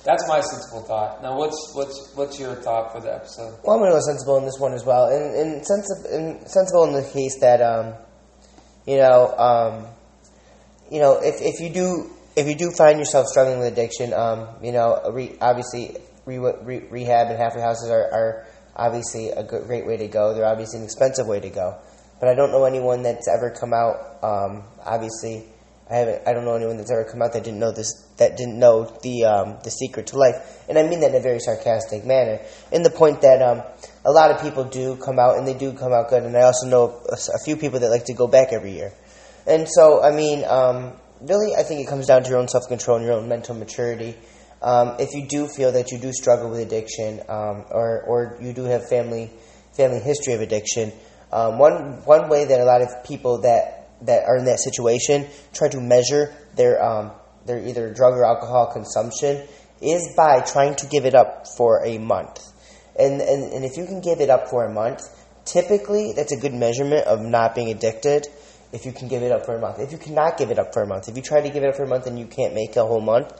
That's 0.04 0.26
my 0.26 0.40
sensible 0.40 0.82
thought. 0.82 1.22
Now, 1.22 1.38
what's 1.38 1.72
what's 1.74 2.12
what's 2.16 2.40
your 2.40 2.56
thought 2.56 2.92
for 2.92 3.00
the 3.00 3.14
episode? 3.14 3.58
Well, 3.62 3.76
I'm 3.76 3.82
going 3.82 3.92
to 3.92 3.96
go 3.96 4.00
sensible 4.00 4.38
in 4.38 4.44
this 4.44 4.58
one 4.58 4.72
as 4.72 4.84
well. 4.84 5.06
And, 5.06 5.36
and, 5.36 5.66
sensible, 5.66 6.10
and 6.10 6.48
sensible 6.48 6.84
in 6.84 6.92
the 6.94 7.08
case 7.08 7.38
that, 7.40 7.62
um, 7.62 7.94
you 8.84 8.96
know, 8.96 9.36
um, 9.38 9.86
you 10.90 10.98
know, 10.98 11.20
if, 11.22 11.36
if 11.40 11.60
you 11.60 11.70
do 11.70 12.10
if 12.36 12.46
you 12.46 12.54
do 12.54 12.70
find 12.70 12.98
yourself 12.98 13.26
struggling 13.26 13.58
with 13.58 13.72
addiction, 13.72 14.12
um, 14.12 14.48
you 14.62 14.72
know, 14.72 15.00
re, 15.12 15.36
obviously 15.40 15.96
re, 16.24 16.38
re, 16.38 16.78
rehab 16.90 17.28
and 17.28 17.38
halfway 17.38 17.60
houses 17.60 17.90
are, 17.90 18.10
are 18.12 18.46
obviously 18.76 19.30
a 19.30 19.42
good, 19.42 19.66
great 19.66 19.86
way 19.86 19.96
to 19.96 20.08
go. 20.08 20.34
They're 20.34 20.46
obviously 20.46 20.78
an 20.78 20.84
expensive 20.84 21.26
way 21.26 21.40
to 21.40 21.50
go. 21.50 21.78
But 22.20 22.28
I 22.28 22.34
don't 22.34 22.52
know 22.52 22.64
anyone 22.64 23.02
that's 23.02 23.28
ever 23.28 23.50
come 23.50 23.72
out. 23.74 24.22
Um, 24.22 24.64
obviously, 24.84 25.44
I 25.90 25.96
haven't. 25.96 26.26
I 26.26 26.32
don't 26.32 26.44
know 26.44 26.54
anyone 26.54 26.76
that's 26.76 26.90
ever 26.90 27.04
come 27.04 27.20
out 27.20 27.32
that 27.32 27.42
didn't 27.42 27.58
know 27.58 27.72
this. 27.72 27.92
That 28.18 28.36
didn't 28.36 28.58
know 28.58 28.84
the 29.02 29.24
um, 29.24 29.58
the 29.64 29.70
secret 29.70 30.06
to 30.08 30.16
life. 30.16 30.64
And 30.68 30.78
I 30.78 30.84
mean 30.84 31.00
that 31.00 31.10
in 31.10 31.16
a 31.16 31.20
very 31.20 31.40
sarcastic 31.40 32.04
manner. 32.04 32.40
In 32.70 32.84
the 32.84 32.90
point 32.90 33.22
that 33.22 33.42
um, 33.42 33.62
a 34.06 34.12
lot 34.12 34.30
of 34.30 34.40
people 34.40 34.62
do 34.64 34.96
come 34.96 35.18
out, 35.18 35.36
and 35.36 35.46
they 35.46 35.54
do 35.54 35.72
come 35.72 35.92
out 35.92 36.10
good. 36.10 36.22
And 36.22 36.36
I 36.36 36.42
also 36.42 36.68
know 36.68 37.02
a, 37.10 37.14
a 37.14 37.38
few 37.44 37.56
people 37.56 37.80
that 37.80 37.90
like 37.90 38.04
to 38.04 38.14
go 38.14 38.28
back 38.28 38.52
every 38.52 38.72
year. 38.72 38.92
And 39.44 39.68
so, 39.68 40.00
I 40.00 40.12
mean, 40.12 40.44
um, 40.44 40.92
really, 41.22 41.54
I 41.54 41.62
think 41.62 41.80
it 41.80 41.88
comes 41.88 42.06
down 42.06 42.22
to 42.24 42.30
your 42.30 42.38
own 42.38 42.48
self 42.48 42.68
control 42.68 42.96
and 42.96 43.06
your 43.06 43.14
own 43.14 43.28
mental 43.28 43.54
maturity. 43.54 44.16
Um, 44.60 44.96
if 45.00 45.12
you 45.12 45.26
do 45.26 45.48
feel 45.48 45.72
that 45.72 45.90
you 45.90 45.98
do 45.98 46.12
struggle 46.12 46.50
with 46.50 46.60
addiction, 46.60 47.20
um, 47.28 47.64
or 47.70 48.02
or 48.02 48.38
you 48.40 48.52
do 48.52 48.64
have 48.64 48.88
family 48.88 49.30
family 49.76 50.00
history 50.00 50.34
of 50.34 50.40
addiction, 50.40 50.92
um, 51.32 51.58
one 51.58 52.04
one 52.04 52.28
way 52.28 52.44
that 52.44 52.60
a 52.60 52.64
lot 52.64 52.82
of 52.82 53.04
people 53.04 53.42
that 53.42 53.88
that 54.02 54.24
are 54.28 54.36
in 54.36 54.44
that 54.44 54.60
situation 54.60 55.26
try 55.52 55.68
to 55.68 55.80
measure 55.80 56.32
their 56.54 56.82
um, 56.82 57.12
their 57.46 57.58
either 57.66 57.92
drug 57.92 58.14
or 58.14 58.24
alcohol 58.24 58.72
consumption 58.72 59.46
is 59.80 60.14
by 60.16 60.40
trying 60.40 60.76
to 60.76 60.86
give 60.86 61.04
it 61.04 61.14
up 61.14 61.46
for 61.56 61.84
a 61.84 61.98
month. 61.98 62.40
And, 62.96 63.20
and 63.20 63.52
and 63.52 63.64
if 63.64 63.76
you 63.76 63.86
can 63.86 64.00
give 64.00 64.20
it 64.20 64.30
up 64.30 64.48
for 64.48 64.64
a 64.64 64.72
month, 64.72 65.00
typically 65.44 66.12
that's 66.14 66.32
a 66.32 66.36
good 66.36 66.54
measurement 66.54 67.06
of 67.06 67.20
not 67.20 67.54
being 67.54 67.70
addicted. 67.70 68.28
If 68.72 68.86
you 68.86 68.92
can 68.92 69.08
give 69.08 69.22
it 69.22 69.30
up 69.32 69.44
for 69.44 69.54
a 69.54 69.60
month, 69.60 69.78
if 69.80 69.92
you 69.92 69.98
cannot 69.98 70.38
give 70.38 70.50
it 70.50 70.58
up 70.58 70.72
for 70.72 70.82
a 70.82 70.86
month, 70.86 71.08
if 71.08 71.16
you 71.16 71.22
try 71.22 71.40
to 71.42 71.50
give 71.50 71.62
it 71.62 71.68
up 71.68 71.76
for 71.76 71.84
a 71.84 71.88
month 71.88 72.06
and 72.06 72.18
you 72.18 72.26
can't 72.26 72.54
make 72.54 72.74
a 72.76 72.84
whole 72.86 73.00
month, 73.02 73.30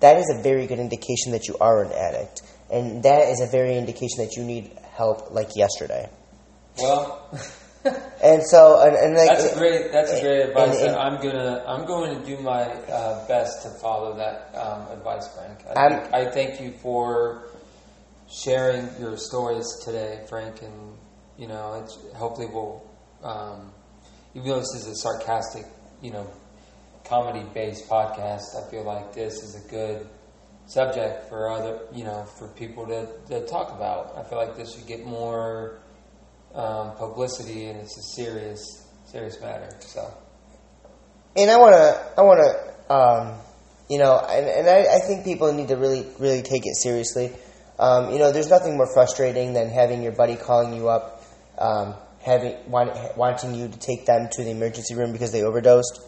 that 0.00 0.18
is 0.18 0.30
a 0.38 0.42
very 0.42 0.66
good 0.66 0.78
indication 0.78 1.32
that 1.32 1.48
you 1.48 1.56
are 1.60 1.82
an 1.82 1.92
addict, 1.92 2.42
and 2.70 3.02
that 3.02 3.28
is 3.28 3.40
a 3.40 3.46
very 3.46 3.76
indication 3.76 4.18
that 4.18 4.36
you 4.36 4.44
need 4.44 4.70
help 4.92 5.30
like 5.30 5.48
yesterday. 5.56 6.10
Well, 6.78 7.30
And 8.22 8.42
so, 8.46 8.80
and, 8.80 8.94
and 8.94 9.14
like, 9.16 9.30
that's 9.30 9.52
a 9.52 9.58
great 9.58 9.90
that's 9.90 10.12
a 10.12 10.20
great 10.20 10.40
advice. 10.48 10.78
and- 10.78 10.90
And, 10.90 10.96
I'm 10.96 11.20
gonna 11.20 11.64
I'm 11.66 11.84
going 11.86 12.20
to 12.20 12.24
do 12.24 12.40
my 12.40 12.62
uh, 12.62 13.26
best 13.26 13.62
to 13.64 13.70
follow 13.80 14.16
that 14.16 14.54
um, 14.54 14.86
advice, 14.96 15.28
Frank. 15.34 15.58
I, 15.76 15.88
think, 15.88 16.14
I 16.14 16.30
thank 16.30 16.60
you 16.60 16.72
for 16.80 17.50
sharing 18.30 18.88
your 19.00 19.16
stories 19.16 19.66
today, 19.84 20.24
Frank, 20.28 20.62
and 20.62 20.94
you 21.36 21.48
know, 21.48 21.82
it's, 21.82 21.98
hopefully 22.14 22.46
we'll. 22.52 22.84
Um, 23.24 23.72
even 24.34 24.48
though 24.48 24.58
this 24.58 24.74
is 24.74 24.86
a 24.86 24.94
sarcastic, 24.94 25.64
you 26.00 26.10
know, 26.10 26.30
comedy-based 27.04 27.88
podcast, 27.88 28.56
I 28.56 28.70
feel 28.70 28.84
like 28.84 29.12
this 29.14 29.42
is 29.42 29.64
a 29.64 29.68
good 29.68 30.08
subject 30.66 31.28
for 31.28 31.50
other, 31.50 31.80
you 31.92 32.04
know, 32.04 32.24
for 32.38 32.48
people 32.48 32.86
to, 32.86 33.08
to 33.28 33.46
talk 33.46 33.72
about. 33.72 34.16
I 34.16 34.22
feel 34.28 34.38
like 34.38 34.56
this 34.56 34.74
should 34.74 34.86
get 34.86 35.04
more 35.04 35.80
um, 36.54 36.96
publicity, 36.96 37.66
and 37.66 37.80
it's 37.80 37.98
a 37.98 38.02
serious, 38.14 38.86
serious 39.06 39.40
matter. 39.40 39.68
So, 39.80 40.12
and 41.36 41.50
I 41.50 41.56
want 41.56 41.74
to, 41.74 42.12
I 42.18 42.22
want 42.22 42.40
to, 42.40 42.94
um, 42.94 43.38
you 43.88 43.98
know, 43.98 44.18
and, 44.18 44.46
and 44.46 44.68
I, 44.68 44.96
I 44.96 44.98
think 45.00 45.24
people 45.24 45.52
need 45.52 45.68
to 45.68 45.76
really, 45.76 46.06
really 46.18 46.42
take 46.42 46.66
it 46.66 46.76
seriously. 46.76 47.32
Um, 47.78 48.12
you 48.12 48.18
know, 48.18 48.32
there's 48.32 48.50
nothing 48.50 48.76
more 48.76 48.92
frustrating 48.92 49.54
than 49.54 49.68
having 49.68 50.02
your 50.02 50.12
buddy 50.12 50.36
calling 50.36 50.74
you 50.74 50.88
up, 50.88 51.24
um, 51.58 51.94
having 52.24 52.56
want, 52.70 53.16
wanting 53.16 53.54
you 53.54 53.68
to 53.68 53.78
take 53.78 54.06
them 54.06 54.28
to 54.32 54.44
the 54.44 54.50
emergency 54.50 54.94
room 54.94 55.12
because 55.12 55.32
they 55.32 55.42
overdosed. 55.42 56.00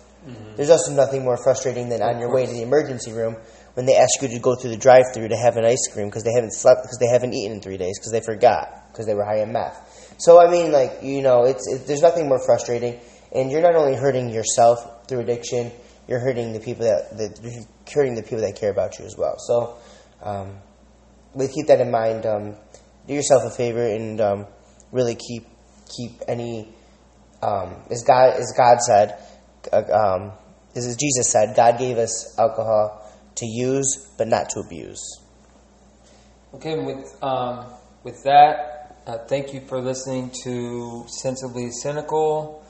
There's 0.57 0.71
also 0.71 0.93
nothing 0.95 1.23
more 1.23 1.37
frustrating 1.37 1.91
than 1.91 2.01
on 2.01 2.19
your 2.19 2.33
way 2.33 2.47
to 2.47 2.53
the 2.53 2.63
emergency 2.63 3.13
room 3.13 3.37
when 3.75 3.85
they 3.85 3.97
ask 3.97 4.23
you 4.23 4.29
to 4.29 4.39
go 4.39 4.55
through 4.55 4.71
the 4.71 4.79
drive-through 4.79 5.29
to 5.29 5.37
have 5.37 5.57
an 5.57 5.65
ice 5.67 5.87
cream 5.93 6.09
because 6.09 6.23
they 6.23 6.33
haven't 6.33 6.55
slept 6.55 6.83
because 6.83 6.99
they 6.99 7.09
haven't 7.09 7.35
eaten 7.35 7.57
in 7.57 7.61
three 7.61 7.77
days 7.77 7.99
because 7.99 8.13
they 8.13 8.21
forgot 8.21 8.91
because 8.91 9.05
they 9.05 9.15
were 9.15 9.25
high 9.25 9.43
in 9.43 9.53
meth. 9.53 10.15
So 10.19 10.41
I 10.41 10.51
mean, 10.51 10.73
like 10.73 11.01
you 11.03 11.21
know, 11.21 11.45
it's 11.45 11.69
it, 11.69 11.87
there's 11.87 12.01
nothing 12.01 12.29
more 12.29 12.43
frustrating, 12.45 13.01
and 13.33 13.51
you're 13.51 13.61
not 13.61 13.75
only 13.75 13.97
hurting 13.97 14.31
yourself 14.31 15.07
through 15.09 15.21
addiction, 15.21 15.73
you're 16.09 16.21
hurting 16.21 16.53
the 16.53 16.61
people 16.61 16.87
that, 16.87 17.19
that 17.19 17.41
you're 17.43 17.67
hurting 17.93 18.15
the 18.15 18.23
people 18.23 18.41
that 18.41 18.57
care 18.57 18.71
about 18.71 18.99
you 18.99 19.05
as 19.05 19.17
well. 19.19 19.35
So, 19.39 19.77
um, 20.23 20.57
we 21.35 21.49
keep 21.49 21.67
that 21.67 21.81
in 21.81 21.91
mind. 21.91 22.25
Um, 22.25 22.57
do 23.07 23.13
yourself 23.13 23.43
a 23.45 23.51
favor 23.51 23.85
and 23.85 24.21
um, 24.21 24.47
really 24.91 25.17
keep 25.17 25.47
keep 25.89 26.23
any 26.29 26.75
um, 27.43 27.77
as 27.91 28.03
God 28.07 28.35
as 28.35 28.53
God 28.57 28.81
said, 28.81 29.19
uh, 29.73 29.83
um, 29.93 30.33
as 30.75 30.97
Jesus 30.97 31.31
said, 31.31 31.55
God 31.55 31.79
gave 31.79 31.99
us 31.99 32.37
alcohol 32.39 33.01
to 33.37 33.47
use 33.47 34.09
but 34.17 34.29
not 34.29 34.49
to 34.51 34.61
abuse. 34.61 35.21
okay, 36.55 36.79
with 36.79 37.23
um, 37.23 37.67
with 38.03 38.23
that, 38.25 38.97
uh, 39.07 39.19
thank 39.29 39.53
you 39.53 39.61
for 39.67 39.81
listening 39.81 40.31
to 40.45 41.05
Sensibly 41.09 41.71
Cynical, 41.71 42.65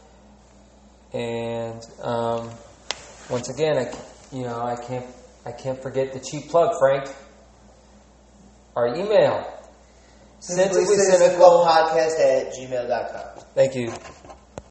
and 1.12 1.80
um, 2.02 2.50
once 3.30 3.48
again, 3.48 3.78
I, 3.78 3.94
you 4.34 4.42
know, 4.42 4.60
I 4.60 4.76
can't 4.76 5.06
I 5.46 5.52
can't 5.52 5.80
forget 5.80 6.12
the 6.12 6.20
cheap 6.20 6.48
plug, 6.48 6.72
Frank. 6.78 7.14
Our 8.74 8.88
email. 8.96 9.50
Simply 10.46 10.84
cynical 10.84 11.64
podcast 11.64 12.20
at 12.20 12.52
gmail.com. 12.52 13.44
Thank 13.54 13.74
you. 13.74 13.92